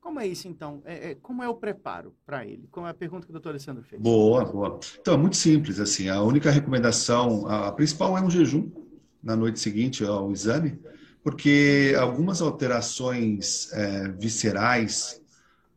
Como 0.02 0.20
é 0.20 0.28
isso, 0.28 0.48
então? 0.48 0.82
É- 0.86 1.12
é- 1.12 1.16
como 1.16 1.44
é 1.44 1.50
o 1.50 1.56
preparo 1.56 2.16
para 2.26 2.46
ele? 2.46 2.68
Como 2.72 2.88
é 2.88 2.90
a 2.90 2.94
pergunta 2.94 3.26
que 3.26 3.32
o 3.32 3.34
doutor 3.34 3.50
Alessandro 3.50 3.84
fez? 3.84 4.02
Boa, 4.02 4.46
boa. 4.46 4.80
Então, 5.00 5.14
é 5.14 5.18
muito 5.18 5.36
simples, 5.38 5.80
assim, 5.80 6.10
a 6.10 6.22
única 6.22 6.50
recomendação, 6.50 7.48
a 7.48 7.72
principal 7.72 8.18
é 8.18 8.22
um 8.22 8.30
jejum 8.30 8.72
na 9.22 9.36
noite 9.36 9.60
seguinte 9.60 10.04
ao 10.06 10.32
exame, 10.32 10.80
porque 11.24 11.94
algumas 12.00 12.42
alterações 12.42 13.72
eh, 13.74 14.08
viscerais, 14.18 15.22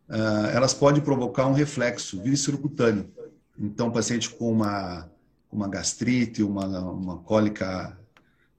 ah, 0.09 0.51
elas 0.55 0.73
podem 0.73 1.03
provocar 1.03 1.47
um 1.47 1.53
reflexo 1.53 2.23
víscero-cutâneo. 2.23 3.11
Então, 3.59 3.89
o 3.89 3.93
paciente 3.93 4.31
com 4.31 4.53
uma, 4.53 5.11
uma 5.51 5.69
gastrite, 5.69 6.43
uma, 6.43 6.67
uma 6.81 7.19
cólica 7.19 7.99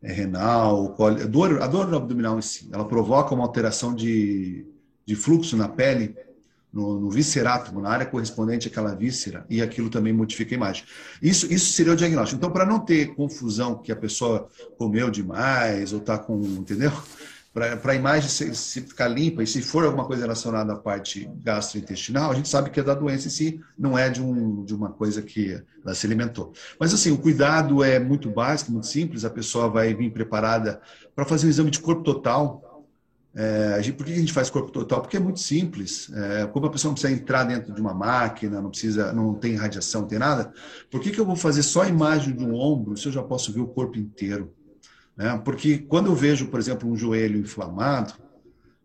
eh, 0.01 0.11
renal, 0.11 0.93
cólica, 0.93 1.27
dor, 1.27 1.61
a 1.61 1.67
dor 1.67 1.93
abdominal 1.93 2.37
em 2.37 2.41
si, 2.41 2.69
ela 2.71 2.85
provoca 2.85 3.33
uma 3.33 3.43
alteração 3.43 3.95
de, 3.95 4.65
de 5.05 5.15
fluxo 5.15 5.57
na 5.57 5.67
pele, 5.67 6.15
no, 6.73 6.99
no 6.99 7.81
na 7.81 7.89
área 7.89 8.05
correspondente 8.05 8.67
àquela 8.67 8.95
víscera, 8.95 9.45
e 9.47 9.61
aquilo 9.61 9.89
também 9.89 10.11
modifica 10.11 10.55
a 10.55 10.57
imagem. 10.57 10.83
Isso, 11.21 11.51
isso 11.53 11.71
seria 11.73 11.93
o 11.93 11.95
diagnóstico. 11.95 12.37
Então, 12.39 12.51
para 12.51 12.65
não 12.65 12.79
ter 12.79 13.13
confusão 13.13 13.77
que 13.77 13.91
a 13.91 13.95
pessoa 13.95 14.49
comeu 14.75 15.11
demais 15.11 15.93
ou 15.93 15.99
está 15.99 16.17
com, 16.17 16.41
entendeu? 16.41 16.91
Para 17.53 17.91
a 17.91 17.95
imagem 17.95 18.27
se, 18.27 18.55
se 18.55 18.81
ficar 18.81 19.07
limpa 19.07 19.43
e 19.43 19.47
se 19.47 19.61
for 19.61 19.85
alguma 19.85 20.05
coisa 20.05 20.23
relacionada 20.23 20.73
à 20.73 20.75
parte 20.75 21.29
gastrointestinal, 21.43 22.31
a 22.31 22.33
gente 22.33 22.49
sabe 22.49 22.71
que 22.71 22.79
é 22.79 22.83
da 22.83 22.95
doença 22.95 23.27
em 23.27 23.29
si, 23.29 23.61
não 23.77 23.95
é 23.95 24.09
de, 24.09 24.23
um, 24.23 24.65
de 24.65 24.73
uma 24.73 24.89
coisa 24.89 25.21
que 25.21 25.61
ela 25.85 25.93
se 25.93 26.07
alimentou. 26.07 26.51
Mas 26.79 26.95
assim, 26.95 27.11
o 27.11 27.17
cuidado 27.19 27.83
é 27.83 27.99
muito 27.99 28.27
básico, 28.31 28.71
muito 28.71 28.87
simples, 28.87 29.23
a 29.23 29.29
pessoa 29.29 29.69
vai 29.69 29.93
vir 29.93 30.11
preparada 30.11 30.81
para 31.15 31.25
fazer 31.25 31.45
um 31.45 31.49
exame 31.51 31.69
de 31.69 31.79
corpo 31.79 32.01
total, 32.01 32.62
é, 33.35 33.81
gente- 33.81 33.95
por 33.95 34.05
que 34.05 34.13
a 34.13 34.15
gente 34.15 34.33
faz 34.33 34.49
corpo 34.49 34.71
total? 34.71 35.01
Porque 35.01 35.17
é 35.17 35.19
muito 35.19 35.39
simples. 35.39 36.11
É, 36.13 36.45
como 36.47 36.67
a 36.67 36.69
pessoa 36.69 36.89
não 36.89 36.93
precisa 36.93 37.13
entrar 37.13 37.43
dentro 37.43 37.73
de 37.73 37.81
uma 37.81 37.93
máquina, 37.93 38.61
não 38.61 38.69
precisa, 38.69 39.11
não 39.11 39.33
tem 39.33 39.55
radiação, 39.55 40.01
não 40.01 40.07
tem 40.07 40.19
nada, 40.19 40.53
por 40.91 41.01
que, 41.01 41.11
que 41.11 41.19
eu 41.19 41.25
vou 41.25 41.35
fazer 41.35 41.63
só 41.63 41.81
a 41.81 41.87
imagem 41.87 42.35
de 42.35 42.45
um 42.45 42.55
ombro 42.55 42.95
se 42.95 43.07
eu 43.07 43.11
já 43.11 43.23
posso 43.23 43.51
ver 43.51 43.61
o 43.61 43.67
corpo 43.67 43.97
inteiro? 43.97 44.53
Né? 45.17 45.39
Porque 45.43 45.79
quando 45.79 46.07
eu 46.07 46.15
vejo, 46.15 46.47
por 46.47 46.59
exemplo, 46.59 46.89
um 46.89 46.95
joelho 46.95 47.39
inflamado, 47.39 48.13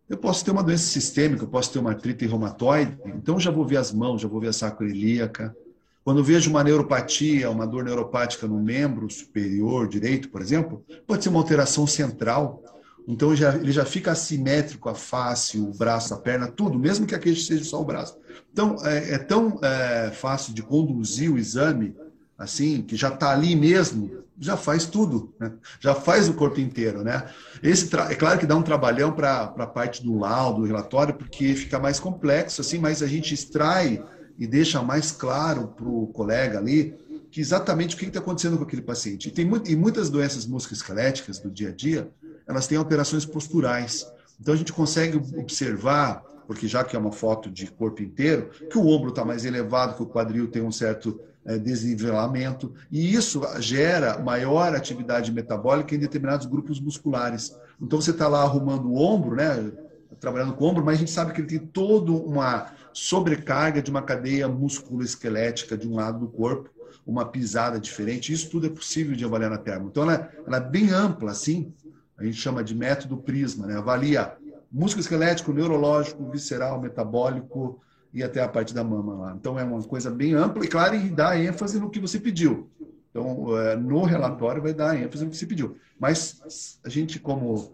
eu 0.09 0.17
posso 0.17 0.43
ter 0.43 0.51
uma 0.51 0.63
doença 0.63 0.85
sistêmica, 0.85 1.45
eu 1.45 1.49
posso 1.49 1.71
ter 1.71 1.79
uma 1.79 1.91
artrite 1.91 2.27
reumatoide, 2.27 2.97
então 3.05 3.35
eu 3.35 3.41
já 3.41 3.51
vou 3.51 3.67
ver 3.67 3.77
as 3.77 3.93
mãos, 3.93 4.23
já 4.23 4.29
vou 4.29 4.41
ver 4.41 4.49
a 4.49 4.53
sacroiliaca. 4.53 5.55
Quando 6.03 6.19
eu 6.21 6.25
vejo 6.25 6.49
uma 6.49 6.65
neuropatia, 6.65 7.51
uma 7.51 7.67
dor 7.67 7.85
neuropática 7.85 8.47
no 8.47 8.59
membro 8.59 9.11
superior 9.11 9.87
direito, 9.87 10.31
por 10.31 10.41
exemplo, 10.41 10.83
pode 11.07 11.23
ser 11.23 11.29
uma 11.29 11.39
alteração 11.39 11.87
central. 11.87 12.63
Então 13.09 13.35
já, 13.35 13.55
ele 13.55 13.73
já 13.73 13.87
fica 13.87 14.13
assimétrico 14.13 14.89
a 14.91 14.95
face, 14.95 15.59
o 15.59 15.73
braço, 15.73 16.13
a 16.13 16.19
perna, 16.19 16.47
tudo, 16.47 16.79
mesmo 16.79 17.07
que 17.07 17.15
aquele 17.15 17.37
seja 17.37 17.65
só 17.65 17.81
o 17.81 17.85
braço. 17.85 18.19
Então 18.53 18.77
é, 18.85 19.15
é 19.15 19.19
tão 19.19 19.59
é, 19.63 20.11
fácil 20.11 20.53
de 20.53 20.63
conduzir 20.63 21.33
o 21.33 21.39
exame, 21.39 21.97
assim, 22.37 22.83
que 22.83 22.97
já 22.97 23.09
está 23.09 23.31
ali 23.33 23.57
mesmo, 23.57 24.11
já 24.39 24.59
faz 24.59 24.85
tudo, 24.85 25.35
né? 25.41 25.53
já 25.81 25.95
faz 25.95 26.29
o 26.29 26.35
corpo 26.35 26.61
inteiro. 26.61 27.03
Né? 27.03 27.25
Esse 27.63 27.89
é 27.97 28.15
claro 28.15 28.39
que 28.39 28.47
dá 28.47 28.55
um 28.55 28.63
trabalhão 28.63 29.11
para 29.11 29.45
a 29.45 29.67
parte 29.67 30.05
do 30.05 30.19
laudo, 30.19 30.61
do 30.61 30.67
relatório, 30.67 31.15
porque 31.15 31.55
fica 31.55 31.79
mais 31.79 31.99
complexo, 31.99 32.61
assim, 32.61 32.79
mas 32.79 33.03
a 33.03 33.07
gente 33.07 33.33
extrai 33.33 34.05
e 34.39 34.47
deixa 34.47 34.83
mais 34.83 35.11
claro 35.11 35.69
para 35.69 35.89
o 35.89 36.07
colega 36.09 36.59
ali 36.59 36.95
que 37.31 37.41
exatamente 37.41 37.95
o 37.95 37.99
que 37.99 38.07
está 38.07 38.21
acontecendo 38.21 38.57
com 38.57 38.65
aquele 38.65 38.83
paciente. 38.83 39.29
E, 39.29 39.31
tem 39.31 39.45
mu- 39.45 39.63
e 39.67 39.77
muitas 39.77 40.09
doenças 40.09 40.47
musculoesqueléticas 40.47 41.39
do 41.39 41.51
dia 41.51 41.69
a 41.71 41.73
dia, 41.73 42.09
elas 42.49 42.67
têm 42.67 42.79
alterações 42.79 43.27
posturais. 43.27 44.11
Então 44.41 44.55
a 44.55 44.57
gente 44.57 44.73
consegue 44.73 45.19
observar, 45.39 46.23
porque 46.47 46.67
já 46.67 46.83
que 46.83 46.97
é 46.97 46.99
uma 46.99 47.13
foto 47.13 47.51
de 47.51 47.67
corpo 47.67 48.03
inteiro, 48.03 48.51
que 48.71 48.79
o 48.79 48.87
ombro 48.87 49.11
está 49.11 49.25
mais 49.25 49.45
elevado, 49.45 49.97
que 49.97 50.03
o 50.03 50.07
quadril 50.07 50.49
tem 50.49 50.63
um 50.63 50.73
certo 50.73 51.21
eh, 51.45 51.59
desnivelamento, 51.59 52.73
e 52.91 53.15
isso 53.15 53.43
gera 53.61 54.19
maior 54.19 54.75
atividade 54.75 55.31
metabólica 55.31 55.95
em 55.95 55.99
determinados 55.99 56.47
grupos 56.47 56.81
musculares. 56.81 57.55
Então 57.81 58.01
você 58.01 58.13
está 58.13 58.27
lá 58.27 58.43
arrumando 58.43 58.87
o 58.87 58.97
ombro, 58.97 59.37
né, 59.37 59.71
trabalhando 60.19 60.55
com 60.55 60.65
o 60.65 60.69
ombro, 60.69 60.85
mas 60.85 60.97
a 60.97 60.99
gente 60.99 61.11
sabe 61.11 61.33
que 61.33 61.41
ele 61.41 61.49
tem 61.49 61.59
toda 61.59 62.13
uma 62.13 62.73
sobrecarga 62.93 63.83
de 63.83 63.91
uma 63.91 64.03
cadeia 64.03 64.49
musculoesquelética 64.49 65.77
de 65.77 65.87
um 65.87 65.95
lado 65.97 66.21
do 66.21 66.29
corpo, 66.29 66.71
uma 67.07 67.25
pisada 67.25 67.79
diferente. 67.79 68.33
Isso 68.33 68.51
tudo 68.51 68.67
é 68.67 68.71
possível 68.71 69.15
de 69.15 69.25
avaliar 69.25 69.51
na 69.51 69.59
termo. 69.59 69.89
Então 69.89 70.03
ela, 70.03 70.31
ela 70.47 70.57
é 70.57 70.61
bem 70.61 70.91
ampla, 70.91 71.31
assim, 71.31 71.73
a 72.19 72.25
gente 72.25 72.37
chama 72.37 72.65
de 72.65 72.75
método 72.75 73.17
prisma, 73.17 73.67
né? 73.67 73.77
Avalia 73.77 74.37
músculo 74.71 75.01
esquelético, 75.01 75.53
neurológico, 75.53 76.29
visceral, 76.31 76.81
metabólico 76.81 77.81
e 78.13 78.23
até 78.23 78.43
a 78.43 78.49
parte 78.49 78.75
da 78.75 78.83
mama 78.85 79.15
lá. 79.15 79.33
Então 79.39 79.59
é 79.59 79.65
uma 79.65 79.83
coisa 79.83 80.11
bem 80.11 80.35
ampla 80.35 80.65
e, 80.65 80.69
claro, 80.69 80.95
e 80.97 81.09
dá 81.09 81.39
ênfase 81.39 81.79
no 81.79 81.91
que 81.91 82.01
você 82.01 82.19
pediu. 82.19 82.69
Então, 83.11 83.57
eh, 83.57 83.77
no 83.77 84.03
relatório 84.05 84.63
vai 84.63 84.75
dar 84.75 85.01
ênfase 85.01 85.25
no 85.25 85.31
que 85.31 85.37
você 85.37 85.47
pediu. 85.47 85.77
Mas 85.99 86.79
a 86.85 86.89
gente, 86.89 87.19
como 87.19 87.73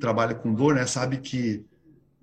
trabalha 0.00 0.34
com 0.34 0.52
dor, 0.54 0.74
né, 0.74 0.86
sabe 0.86 1.18
que, 1.18 1.64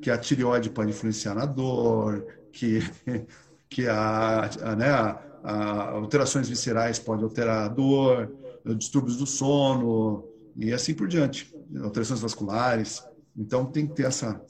que 0.01 0.09
a 0.09 0.17
tireoide 0.17 0.69
pode 0.69 0.89
influenciar 0.89 1.35
na 1.35 1.45
dor, 1.45 2.25
que, 2.51 2.79
que 3.69 3.87
a, 3.87 4.49
a, 4.61 4.75
né, 4.75 4.89
a, 4.89 5.21
a 5.43 5.89
alterações 5.91 6.49
viscerais 6.49 6.99
podem 6.99 7.23
alterar 7.23 7.65
a 7.65 7.67
dor, 7.67 8.31
distúrbios 8.75 9.17
do 9.17 9.25
sono 9.25 10.32
e 10.55 10.71
assim 10.73 10.93
por 10.93 11.07
diante, 11.07 11.53
alterações 11.83 12.19
vasculares. 12.19 13.03
Então 13.35 13.65
tem 13.65 13.87
que 13.87 13.93
ter 13.95 14.05
essa. 14.05 14.41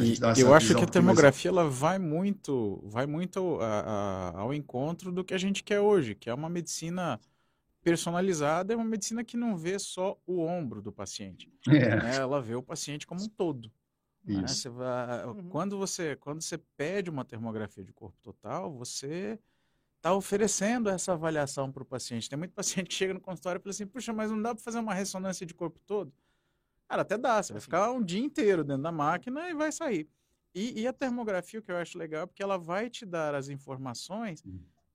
E 0.00 0.12
essa 0.12 0.40
eu 0.40 0.54
acho 0.54 0.68
que 0.68 0.74
a 0.74 0.78
mais- 0.78 0.90
termografia 0.90 1.50
ela 1.50 1.68
vai 1.68 1.98
muito, 1.98 2.80
vai 2.84 3.06
muito 3.06 3.58
a- 3.60 3.80
a- 4.34 4.38
ao 4.40 4.54
encontro 4.54 5.10
do 5.10 5.24
que 5.24 5.34
a 5.34 5.38
gente 5.38 5.64
quer 5.64 5.80
hoje, 5.80 6.14
que 6.14 6.30
é 6.30 6.34
uma 6.34 6.48
medicina 6.48 7.20
personalizada, 7.82 8.72
é 8.72 8.76
uma 8.76 8.84
medicina 8.84 9.24
que 9.24 9.36
não 9.36 9.56
vê 9.56 9.78
só 9.78 10.16
o 10.26 10.40
ombro 10.42 10.82
do 10.82 10.92
paciente, 10.92 11.50
É, 11.66 11.96
né? 11.96 12.16
Ela 12.16 12.40
vê 12.40 12.54
o 12.54 12.62
paciente 12.62 13.06
como 13.06 13.22
um 13.22 13.28
todo. 13.28 13.70
Né? 14.24 14.46
Você 14.46 14.68
vai, 14.68 15.24
uhum. 15.26 15.48
quando, 15.48 15.78
você, 15.78 16.14
quando 16.16 16.42
você 16.42 16.58
pede 16.76 17.08
uma 17.08 17.24
termografia 17.24 17.82
de 17.82 17.92
corpo 17.92 18.18
total, 18.22 18.70
você 18.72 19.38
está 20.00 20.14
oferecendo 20.14 20.88
essa 20.88 21.12
avaliação 21.12 21.70
para 21.70 21.82
o 21.82 21.86
paciente. 21.86 22.28
Tem 22.28 22.38
muito 22.38 22.54
paciente 22.54 22.88
que 22.88 22.94
chega 22.94 23.12
no 23.12 23.20
consultório 23.20 23.58
e 23.58 23.62
fala 23.62 23.70
assim, 23.70 23.86
puxa, 23.86 24.12
mas 24.12 24.30
não 24.30 24.40
dá 24.40 24.54
para 24.54 24.64
fazer 24.64 24.78
uma 24.78 24.94
ressonância 24.94 25.44
de 25.44 25.54
corpo 25.54 25.78
todo? 25.86 26.12
Cara, 26.88 27.02
até 27.02 27.16
dá, 27.16 27.40
você 27.40 27.52
vai 27.52 27.60
ficar 27.60 27.92
um 27.92 28.02
dia 28.02 28.18
inteiro 28.18 28.64
dentro 28.64 28.82
da 28.82 28.90
máquina 28.90 29.48
e 29.48 29.54
vai 29.54 29.70
sair. 29.70 30.08
E, 30.54 30.80
e 30.80 30.86
a 30.88 30.92
termografia, 30.92 31.60
o 31.60 31.62
que 31.62 31.70
eu 31.70 31.76
acho 31.76 31.96
legal, 31.96 32.22
é 32.22 32.26
porque 32.26 32.42
ela 32.42 32.58
vai 32.58 32.90
te 32.90 33.06
dar 33.06 33.34
as 33.34 33.48
informações 33.48 34.42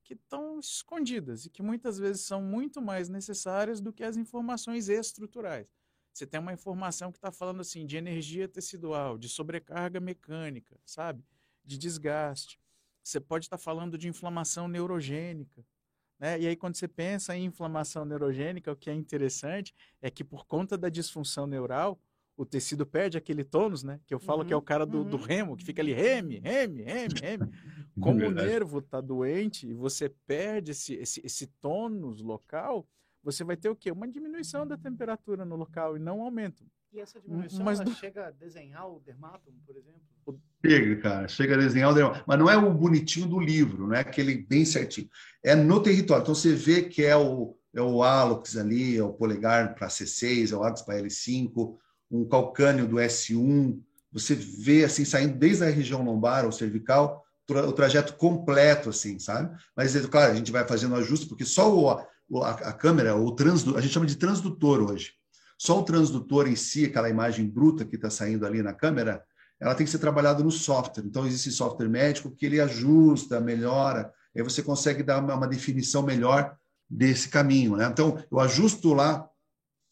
que 0.04 0.13
estão 0.13 0.60
escondidas 0.60 1.46
e 1.46 1.50
que 1.50 1.62
muitas 1.62 1.98
vezes 1.98 2.24
são 2.24 2.41
muito 2.41 2.82
mais 2.82 3.08
necessárias 3.08 3.80
do 3.80 3.94
que 3.94 4.04
as 4.04 4.18
informações 4.18 4.89
estruturais. 4.89 5.68
Você 6.12 6.26
tem 6.26 6.39
uma 6.39 6.54
informação 6.54 7.12
que 7.12 7.18
está 7.18 7.32
falando 7.32 7.62
assim 7.62 7.86
de 7.86 7.96
energia 7.96 8.48
tecidual, 8.48 9.18
de 9.18 9.30
sobrecarga 9.30 10.00
mecânica, 10.00 10.78
sabe? 10.86 11.24
De 11.63 11.78
desgaste. 11.78 12.60
Você 13.06 13.20
pode 13.20 13.46
estar 13.46 13.58
tá 13.58 13.63
falando 13.63 13.98
de 14.00 14.08
inflamação 14.08 14.68
neurogênica. 14.68 15.63
Né? 16.20 16.39
E 16.39 16.48
aí, 16.48 16.56
quando 16.56 16.76
você 16.76 16.88
pensa 16.88 17.38
em 17.38 17.46
inflamação 17.46 18.04
neurogênica, 18.04 18.72
o 18.72 18.76
que 18.76 18.89
é 18.89 18.94
interessante 18.94 19.76
é 20.02 20.10
que, 20.10 20.24
por 20.24 20.46
conta 20.48 20.76
da 20.76 20.89
disfunção 20.89 21.46
neural, 21.46 22.00
o 22.36 22.46
tecido 22.46 22.84
perde 22.84 23.15
aquele 23.15 23.44
tônus, 23.44 23.84
né? 23.84 24.00
Que 24.08 24.13
eu 24.13 24.20
falo 24.20 24.41
uhum, 24.41 24.48
que 24.48 24.54
é 24.54 24.56
o 24.56 24.60
uhum, 24.60 24.65
cara 24.65 24.86
do, 24.86 25.04
uhum. 25.04 25.10
do, 25.10 25.18
remo, 25.18 25.56
que 25.56 25.63
fica 25.63 25.82
ali 25.82 25.94
reme, 25.94 26.39
reme, 26.39 26.82
reme, 26.82 27.20
reme. 27.22 27.52
Como 28.02 28.22
é 28.22 28.28
o 28.28 28.32
nervo 28.32 28.80
está 28.80 29.00
doente 29.00 29.68
e 29.68 29.74
você 29.74 30.10
perde 30.10 30.72
esse, 30.72 30.96
esse, 30.96 31.22
esse 31.24 31.48
tônus 31.62 32.22
local, 32.22 32.86
você 33.24 33.44
vai 33.44 33.56
ter 33.56 33.70
o 33.70 33.76
quê? 33.76 33.91
Uma 33.91 34.08
diminuição 34.08 34.68
da 34.68 34.78
temperatura 34.78 35.46
no 35.46 35.56
local 35.56 35.96
e 35.96 36.00
não 36.00 36.20
um 36.20 36.24
aumento. 36.24 36.65
E 36.95 37.01
essa 37.01 37.19
diminuição 37.19 37.65
Mas, 37.65 37.79
chega 37.97 38.27
a 38.27 38.31
desenhar 38.31 38.89
o 38.89 39.01
dermátomo, 39.01 39.58
por 39.65 39.75
exemplo? 39.75 39.99
Chega, 40.65 41.01
cara, 41.01 41.27
chega 41.27 41.55
a 41.55 41.58
desenhar 41.58 41.91
o 41.91 41.93
dermátomo. 41.93 42.23
Mas 42.25 42.39
não 42.39 42.49
é 42.49 42.55
o 42.55 42.73
bonitinho 42.73 43.27
do 43.27 43.38
livro, 43.38 43.86
não 43.86 43.95
é 43.95 43.99
aquele 43.99 44.38
bem 44.38 44.63
certinho. 44.63 45.10
É 45.43 45.53
no 45.55 45.84
território. 45.84 46.23
Então 46.23 46.34
você 46.34 46.53
vê 46.55 46.84
que 46.84 47.03
é 47.03 47.17
o, 47.17 47.58
é 47.73 47.81
o 47.81 48.01
hálux 48.01 48.55
ali, 48.55 48.95
é 48.95 49.03
o 49.03 49.12
polegar 49.12 49.75
para 49.75 49.89
C6, 49.89 50.53
é 50.53 50.55
o 50.55 50.63
hálux 50.63 50.84
para 50.84 51.01
L5, 51.01 51.75
um 52.10 52.23
calcânio 52.23 52.88
do 52.88 52.95
S1. 52.95 53.77
Você 54.13 54.34
vê 54.34 54.86
assim, 54.86 55.03
saindo 55.03 55.38
desde 55.38 55.65
a 55.65 55.69
região 55.69 56.01
lombar 56.01 56.45
ou 56.45 56.51
cervical, 56.53 57.25
o 57.49 57.73
trajeto 57.73 58.15
completo, 58.15 58.89
assim, 58.89 59.19
sabe? 59.19 59.53
Mas, 59.75 59.93
claro, 60.05 60.31
a 60.31 60.36
gente 60.36 60.51
vai 60.51 60.65
fazendo 60.65 60.95
ajuste, 60.95 61.27
porque 61.27 61.43
só 61.43 61.75
o, 61.77 62.41
a, 62.41 62.51
a 62.51 62.71
câmera, 62.71 63.17
o 63.17 63.34
transdutor, 63.34 63.77
a 63.77 63.81
gente 63.81 63.93
chama 63.93 64.05
de 64.05 64.15
transdutor 64.15 64.81
hoje. 64.89 65.12
Só 65.58 65.80
o 65.80 65.84
transdutor 65.84 66.48
em 66.48 66.56
si, 66.56 66.86
aquela 66.86 67.10
imagem 67.10 67.48
bruta 67.48 67.86
que 67.86 67.96
está 67.96 68.10
saindo 68.10 68.46
ali 68.46 68.62
na 68.62 68.74
câmera, 68.74 69.24
ela 69.60 69.74
tem 69.74 69.86
que 69.86 69.91
ser 69.91 70.00
trabalhada 70.00 70.44
no 70.44 70.52
software. 70.52 71.06
Então, 71.06 71.26
existe 71.26 71.52
software 71.52 71.88
médico 71.88 72.32
que 72.32 72.46
ele 72.46 72.60
ajusta, 72.60 73.39
melhora, 73.39 74.12
aí 74.36 74.44
você 74.44 74.62
consegue 74.62 75.02
dar 75.02 75.20
uma, 75.20 75.48
definição 75.48 76.04
melhor 76.04 76.58
desse 76.89 77.30
caminho. 77.30 77.78
Né? 77.78 77.86
Então, 77.86 78.22
eu 78.30 78.39
ajusto 78.39 78.94
lá 78.94 79.30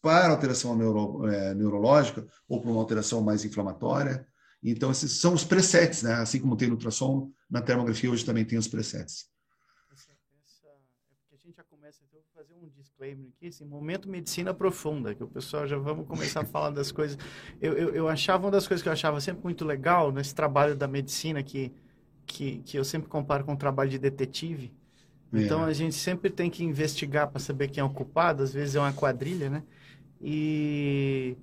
para 0.02 0.32
alteração 0.32 0.76
neuro, 0.76 1.26
é, 1.26 1.54
neurológica 1.54 2.26
ou 2.46 2.60
para 2.60 2.70
uma 2.70 2.80
alteração 2.80 3.22
mais 3.22 3.44
inflamatória. 3.44 4.26
Então, 4.62 4.90
esses 4.90 5.12
são 5.12 5.32
os 5.32 5.44
presets, 5.44 6.02
né? 6.02 6.14
assim 6.14 6.40
como 6.40 6.56
tem 6.56 6.68
no 6.68 6.74
ultrassom, 6.74 7.30
na 7.50 7.62
termografia 7.62 8.10
hoje 8.10 8.24
também 8.24 8.44
tem 8.44 8.58
os 8.58 8.68
presets. 8.68 9.32
fazer 12.34 12.54
um 12.54 12.68
disclaimer 12.84 13.28
aqui, 13.28 13.46
esse 13.46 13.64
momento 13.64 14.08
medicina 14.08 14.52
profunda, 14.52 15.14
que 15.14 15.24
o 15.24 15.28
pessoal 15.28 15.66
já 15.66 15.78
vamos 15.78 16.06
começar 16.06 16.42
a 16.42 16.44
falar 16.44 16.70
das 16.70 16.92
coisas. 16.92 17.18
Eu, 17.60 17.72
eu, 17.72 17.94
eu, 17.94 18.08
achava 18.08 18.44
uma 18.44 18.50
das 18.50 18.68
coisas 18.68 18.82
que 18.82 18.88
eu 18.88 18.92
achava 18.92 19.20
sempre 19.20 19.42
muito 19.42 19.64
legal 19.64 20.12
nesse 20.12 20.34
trabalho 20.34 20.76
da 20.76 20.86
medicina, 20.86 21.42
que, 21.42 21.72
que, 22.26 22.58
que 22.58 22.78
eu 22.78 22.84
sempre 22.84 23.08
comparo 23.08 23.44
com 23.44 23.54
o 23.54 23.56
trabalho 23.56 23.90
de 23.90 23.98
detetive. 23.98 24.72
Então 25.32 25.64
é. 25.64 25.70
a 25.70 25.72
gente 25.72 25.94
sempre 25.94 26.30
tem 26.30 26.48
que 26.50 26.62
investigar 26.62 27.28
para 27.28 27.40
saber 27.40 27.68
quem 27.68 27.80
é 27.80 27.84
o 27.84 27.90
culpado, 27.90 28.42
às 28.42 28.52
vezes 28.52 28.76
é 28.76 28.80
uma 28.80 28.92
quadrilha, 28.92 29.50
né? 29.50 29.62
E, 30.20 31.36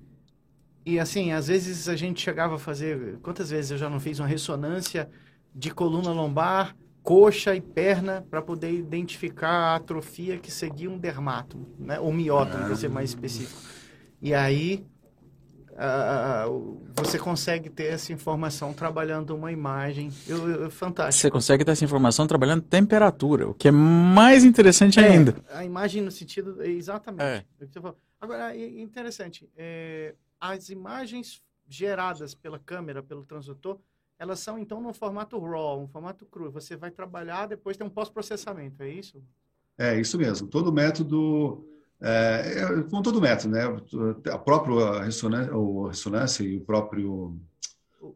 e 0.86 0.98
assim, 0.98 1.32
às 1.32 1.48
vezes 1.48 1.88
a 1.88 1.96
gente 1.96 2.22
chegava 2.22 2.54
a 2.54 2.58
fazer. 2.58 3.18
Quantas 3.18 3.50
vezes 3.50 3.72
eu 3.72 3.78
já 3.78 3.90
não 3.90 4.00
fiz 4.00 4.18
uma 4.18 4.28
ressonância 4.28 5.10
de 5.54 5.70
coluna 5.70 6.10
lombar 6.12 6.74
coxa 7.02 7.54
e 7.54 7.60
perna 7.60 8.24
para 8.30 8.40
poder 8.40 8.72
identificar 8.72 9.50
a 9.50 9.76
atrofia 9.76 10.38
que 10.38 10.50
seguia 10.50 10.90
um 10.90 10.98
dermátomo, 10.98 11.68
né? 11.78 11.98
ou 11.98 12.12
miótomo, 12.12 12.64
para 12.64 12.76
ser 12.76 12.88
mais 12.88 13.10
específico. 13.10 13.60
E 14.20 14.32
aí 14.32 14.86
uh, 15.72 16.80
você 16.94 17.18
consegue 17.18 17.68
ter 17.68 17.86
essa 17.86 18.12
informação 18.12 18.72
trabalhando 18.72 19.34
uma 19.34 19.50
imagem. 19.50 20.12
Eu, 20.28 20.48
eu, 20.48 20.70
fantástico. 20.70 21.22
Você 21.22 21.30
consegue 21.30 21.64
ter 21.64 21.72
essa 21.72 21.84
informação 21.84 22.26
trabalhando 22.26 22.62
temperatura, 22.62 23.48
o 23.48 23.54
que 23.54 23.68
é 23.68 23.72
mais 23.72 24.44
interessante 24.44 25.00
é, 25.00 25.08
ainda. 25.08 25.36
A 25.50 25.64
imagem 25.64 26.02
no 26.02 26.10
sentido. 26.10 26.62
Exatamente. 26.62 27.22
É. 27.22 27.44
Agora, 28.20 28.56
interessante. 28.56 29.50
É, 29.56 30.14
as 30.40 30.68
imagens 30.68 31.42
geradas 31.68 32.34
pela 32.34 32.58
câmera, 32.58 33.02
pelo 33.02 33.24
transdutor, 33.24 33.80
elas 34.18 34.40
são 34.40 34.58
então 34.58 34.80
no 34.80 34.92
formato 34.94 35.38
RAW, 35.38 35.82
um 35.82 35.88
formato 35.88 36.24
cru. 36.26 36.50
Você 36.50 36.76
vai 36.76 36.90
trabalhar, 36.90 37.46
depois 37.46 37.76
tem 37.76 37.86
um 37.86 37.90
pós-processamento, 37.90 38.82
é 38.82 38.88
isso? 38.88 39.22
É, 39.76 39.98
isso 39.98 40.18
mesmo. 40.18 40.46
Todo 40.48 40.72
método, 40.72 41.66
é, 42.00 42.62
é 42.62 42.82
com 42.90 43.02
todo 43.02 43.20
método, 43.20 43.54
né? 43.54 43.62
A 44.32 44.38
própria 44.38 45.02
ressonância, 45.02 45.56
o 45.56 45.88
ressonância 45.88 46.44
e 46.44 46.56
o 46.56 46.60
próprio 46.60 47.40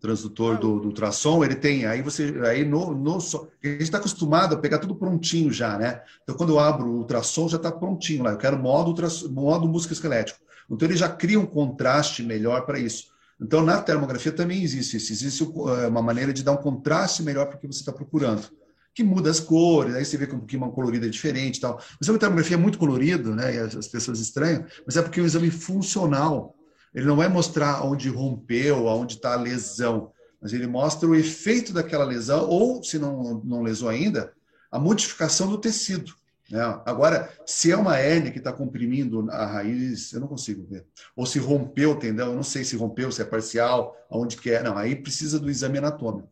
transdutor 0.01 0.59
do, 0.59 0.81
do 0.81 0.89
ultrassom, 0.89 1.45
ele 1.45 1.55
tem, 1.55 1.87
aí 1.87 2.03
você, 2.03 2.35
aí 2.45 2.65
no, 2.65 2.93
no 2.93 3.17
a 3.17 3.67
gente 3.67 3.83
está 3.83 3.99
acostumado 3.99 4.55
a 4.55 4.59
pegar 4.59 4.79
tudo 4.79 4.97
prontinho 4.97 5.53
já, 5.53 5.79
né? 5.79 6.03
Então, 6.23 6.37
quando 6.37 6.51
eu 6.51 6.59
abro 6.59 6.87
o 6.87 6.99
ultrassom, 6.99 7.49
já 7.49 7.57
está 7.57 7.71
prontinho 7.71 8.25
lá, 8.25 8.33
eu 8.33 8.39
quero 8.39 8.59
modo, 8.59 8.95
modo 9.31 9.69
música 9.69 9.93
esquelético. 9.93 10.41
Então, 10.69 10.89
ele 10.89 10.97
já 10.97 11.09
cria 11.09 11.39
um 11.39 11.47
contraste 11.47 12.23
melhor 12.23 12.67
para 12.67 12.79
isso. 12.79 13.15
Então, 13.41 13.63
na 13.63 13.83
termografia 13.83 14.33
também 14.33 14.63
existe 14.63 14.97
isso. 14.97 15.13
Existe 15.13 15.43
é, 15.45 15.87
uma 15.89 16.03
maneira 16.03 16.33
de 16.33 16.43
dar 16.43 16.53
um 16.53 16.57
contraste 16.57 17.23
melhor 17.23 17.47
para 17.47 17.57
o 17.57 17.61
que 17.61 17.67
você 17.67 17.81
está 17.81 17.93
procurando. 17.93 18.49
Que 18.95 19.05
muda 19.05 19.31
as 19.31 19.39
cores, 19.39 19.95
aí 19.95 20.05
você 20.05 20.17
vê 20.17 20.27
que 20.27 20.35
um 20.35 20.39
pouquinho 20.39 20.63
uma 20.63 20.73
colorida 20.73 21.07
é 21.07 21.11
diferente 21.11 21.59
e 21.59 21.61
tal. 21.61 21.77
O 21.77 22.03
exame 22.03 22.17
de 22.17 22.21
termografia 22.21 22.57
é 22.57 22.61
muito 22.61 22.79
colorido, 22.79 23.35
né? 23.35 23.55
E 23.55 23.59
as 23.59 23.89
pessoas 23.89 24.21
estranham, 24.21 24.65
mas 24.87 24.97
é 24.97 25.03
porque 25.03 25.21
é 25.21 25.23
um 25.23 25.27
exame 25.27 25.51
funcional. 25.51 26.55
Ele 26.95 27.05
não 27.05 27.17
vai 27.17 27.29
mostrar 27.29 27.85
onde 27.85 28.09
rompeu, 28.09 28.87
onde 28.87 29.17
está 29.17 29.35
a 29.35 29.37
lesão, 29.37 30.11
mas 30.41 30.55
ele 30.55 30.67
mostra 30.67 31.07
o 31.07 31.15
efeito 31.15 31.75
daquela 31.75 32.05
lesão, 32.05 32.49
ou, 32.49 32.83
se 32.83 32.99
não, 32.99 33.43
não 33.45 33.63
lesou 33.63 33.91
ainda, 33.91 34.33
a 34.71 34.79
modificação 34.79 35.51
do 35.51 35.59
tecido. 35.59 36.15
Né? 36.51 36.61
Agora, 36.85 37.33
se 37.45 37.73
é 37.73 37.77
uma 37.77 37.97
hérnia 37.97 38.31
que 38.31 38.39
está 38.39 38.53
comprimindo 38.53 39.29
a 39.31 39.47
raiz, 39.47 40.13
eu 40.13 40.21
não 40.21 40.29
consigo 40.29 40.65
ver. 40.65 40.87
Ou 41.15 41.27
se 41.27 41.39
rompeu 41.39 41.93
o 41.93 41.97
tendão, 41.97 42.29
eu 42.29 42.37
não 42.37 42.43
sei 42.43 42.65
se 42.65 42.77
rompeu, 42.77 43.11
se 43.11 43.23
é 43.23 43.25
parcial, 43.25 43.97
aonde 44.11 44.37
que 44.37 44.51
é. 44.51 44.63
Não, 44.63 44.77
aí 44.77 44.95
precisa 44.95 45.39
do 45.39 45.51
exame 45.51 45.79
anatômico. 45.79 46.29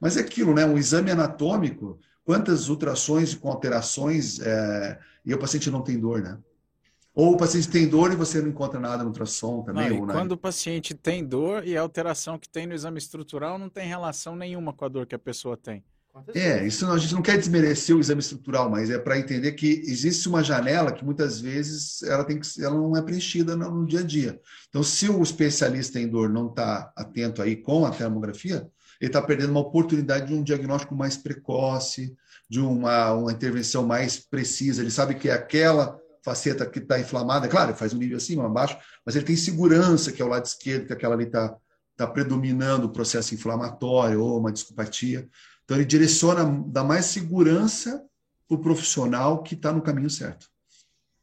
Mas 0.00 0.16
é 0.16 0.20
aquilo, 0.20 0.54
né? 0.54 0.64
Um 0.64 0.78
exame 0.78 1.10
anatômico, 1.10 1.98
quantas 2.24 2.68
ultrações 2.68 3.34
com 3.34 3.48
alterações 3.48 4.40
é... 4.40 4.98
e 5.24 5.34
o 5.34 5.38
paciente 5.38 5.70
não 5.70 5.82
tem 5.82 5.98
dor, 5.98 6.22
né? 6.22 6.38
Ou 7.14 7.32
o 7.32 7.36
paciente 7.36 7.68
tem 7.68 7.88
dor 7.88 8.12
e 8.12 8.16
você 8.16 8.40
não 8.40 8.48
encontra 8.48 8.78
nada 8.78 9.02
no 9.02 9.08
ultrassom 9.08 9.62
também. 9.62 9.90
Não, 9.90 10.06
quando 10.06 10.32
o 10.32 10.36
paciente 10.36 10.94
tem 10.94 11.24
dor 11.24 11.66
e 11.66 11.76
a 11.76 11.80
alteração 11.80 12.38
que 12.38 12.48
tem 12.48 12.64
no 12.64 12.72
exame 12.72 12.98
estrutural 12.98 13.58
não 13.58 13.68
tem 13.68 13.88
relação 13.88 14.36
nenhuma 14.36 14.72
com 14.72 14.84
a 14.84 14.88
dor 14.88 15.04
que 15.04 15.16
a 15.16 15.18
pessoa 15.18 15.56
tem. 15.56 15.82
É, 16.34 16.66
isso 16.66 16.86
a 16.86 16.98
gente 16.98 17.14
não 17.14 17.22
quer 17.22 17.38
desmerecer 17.38 17.94
o 17.94 18.00
exame 18.00 18.20
estrutural, 18.20 18.68
mas 18.68 18.90
é 18.90 18.98
para 18.98 19.18
entender 19.18 19.52
que 19.52 19.82
existe 19.86 20.28
uma 20.28 20.42
janela 20.42 20.92
que 20.92 21.04
muitas 21.04 21.40
vezes 21.40 22.02
ela, 22.02 22.24
tem 22.24 22.40
que, 22.40 22.46
ela 22.62 22.74
não 22.74 22.96
é 22.96 23.02
preenchida 23.02 23.54
no, 23.54 23.70
no 23.70 23.86
dia 23.86 24.00
a 24.00 24.02
dia. 24.02 24.40
Então, 24.68 24.82
se 24.82 25.08
o 25.08 25.22
especialista 25.22 26.00
em 26.00 26.08
dor 26.08 26.28
não 26.28 26.48
está 26.48 26.92
atento 26.96 27.40
aí 27.40 27.56
com 27.56 27.86
a 27.86 27.90
termografia, 27.90 28.68
ele 29.00 29.08
está 29.08 29.22
perdendo 29.22 29.50
uma 29.50 29.60
oportunidade 29.60 30.26
de 30.26 30.34
um 30.34 30.42
diagnóstico 30.42 30.94
mais 30.94 31.16
precoce, 31.16 32.16
de 32.50 32.60
uma, 32.60 33.12
uma 33.12 33.32
intervenção 33.32 33.86
mais 33.86 34.18
precisa. 34.18 34.82
Ele 34.82 34.90
sabe 34.90 35.14
que 35.14 35.28
é 35.28 35.32
aquela 35.32 35.98
faceta 36.24 36.66
que 36.66 36.78
está 36.78 36.98
inflamada, 36.98 37.48
claro, 37.48 37.74
faz 37.74 37.94
um 37.94 37.98
nível 37.98 38.16
acima, 38.16 38.46
abaixo, 38.46 38.76
mas 39.04 39.14
ele 39.14 39.24
tem 39.24 39.36
segurança 39.36 40.12
que 40.12 40.20
é 40.20 40.24
o 40.24 40.28
lado 40.28 40.44
esquerdo, 40.44 40.86
que 40.86 40.92
aquela 40.92 41.14
ali 41.14 41.24
está 41.24 41.56
tá 41.96 42.06
predominando 42.06 42.86
o 42.86 42.92
processo 42.92 43.34
inflamatório 43.34 44.22
ou 44.22 44.38
uma 44.38 44.52
discopatia. 44.52 45.28
Então, 45.68 45.76
ele 45.76 45.84
direciona, 45.84 46.46
dá 46.66 46.82
mais 46.82 47.04
segurança 47.04 48.02
para 48.48 48.54
o 48.54 48.58
profissional 48.58 49.42
que 49.42 49.52
está 49.54 49.70
no 49.70 49.82
caminho 49.82 50.08
certo. 50.08 50.48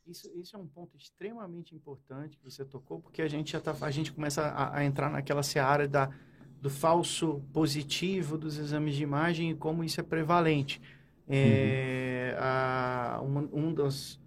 Isso, 0.05 0.29
isso, 0.35 0.55
é 0.55 0.59
um 0.59 0.67
ponto 0.67 0.95
extremamente 0.95 1.73
importante 1.73 2.37
que 2.37 2.43
você 2.43 2.63
tocou, 2.63 2.99
porque 2.99 3.23
a 3.23 3.27
gente 3.27 3.53
já 3.53 3.59
tá, 3.59 3.75
a 3.81 3.89
gente 3.89 4.13
começa 4.13 4.43
a, 4.43 4.77
a 4.77 4.85
entrar 4.85 5.09
naquela 5.09 5.41
seara 5.41 5.87
da, 5.87 6.11
do 6.61 6.69
falso 6.69 7.41
positivo 7.51 8.37
dos 8.37 8.59
exames 8.59 8.95
de 8.95 9.01
imagem 9.01 9.49
e 9.49 9.55
como 9.55 9.83
isso 9.83 9.99
é 9.99 10.03
prevalente. 10.03 10.79
É, 11.27 12.35
uhum. 12.37 12.43
a, 12.43 13.21
uma, 13.23 13.49
um 13.51 13.73
dos, 13.73 14.19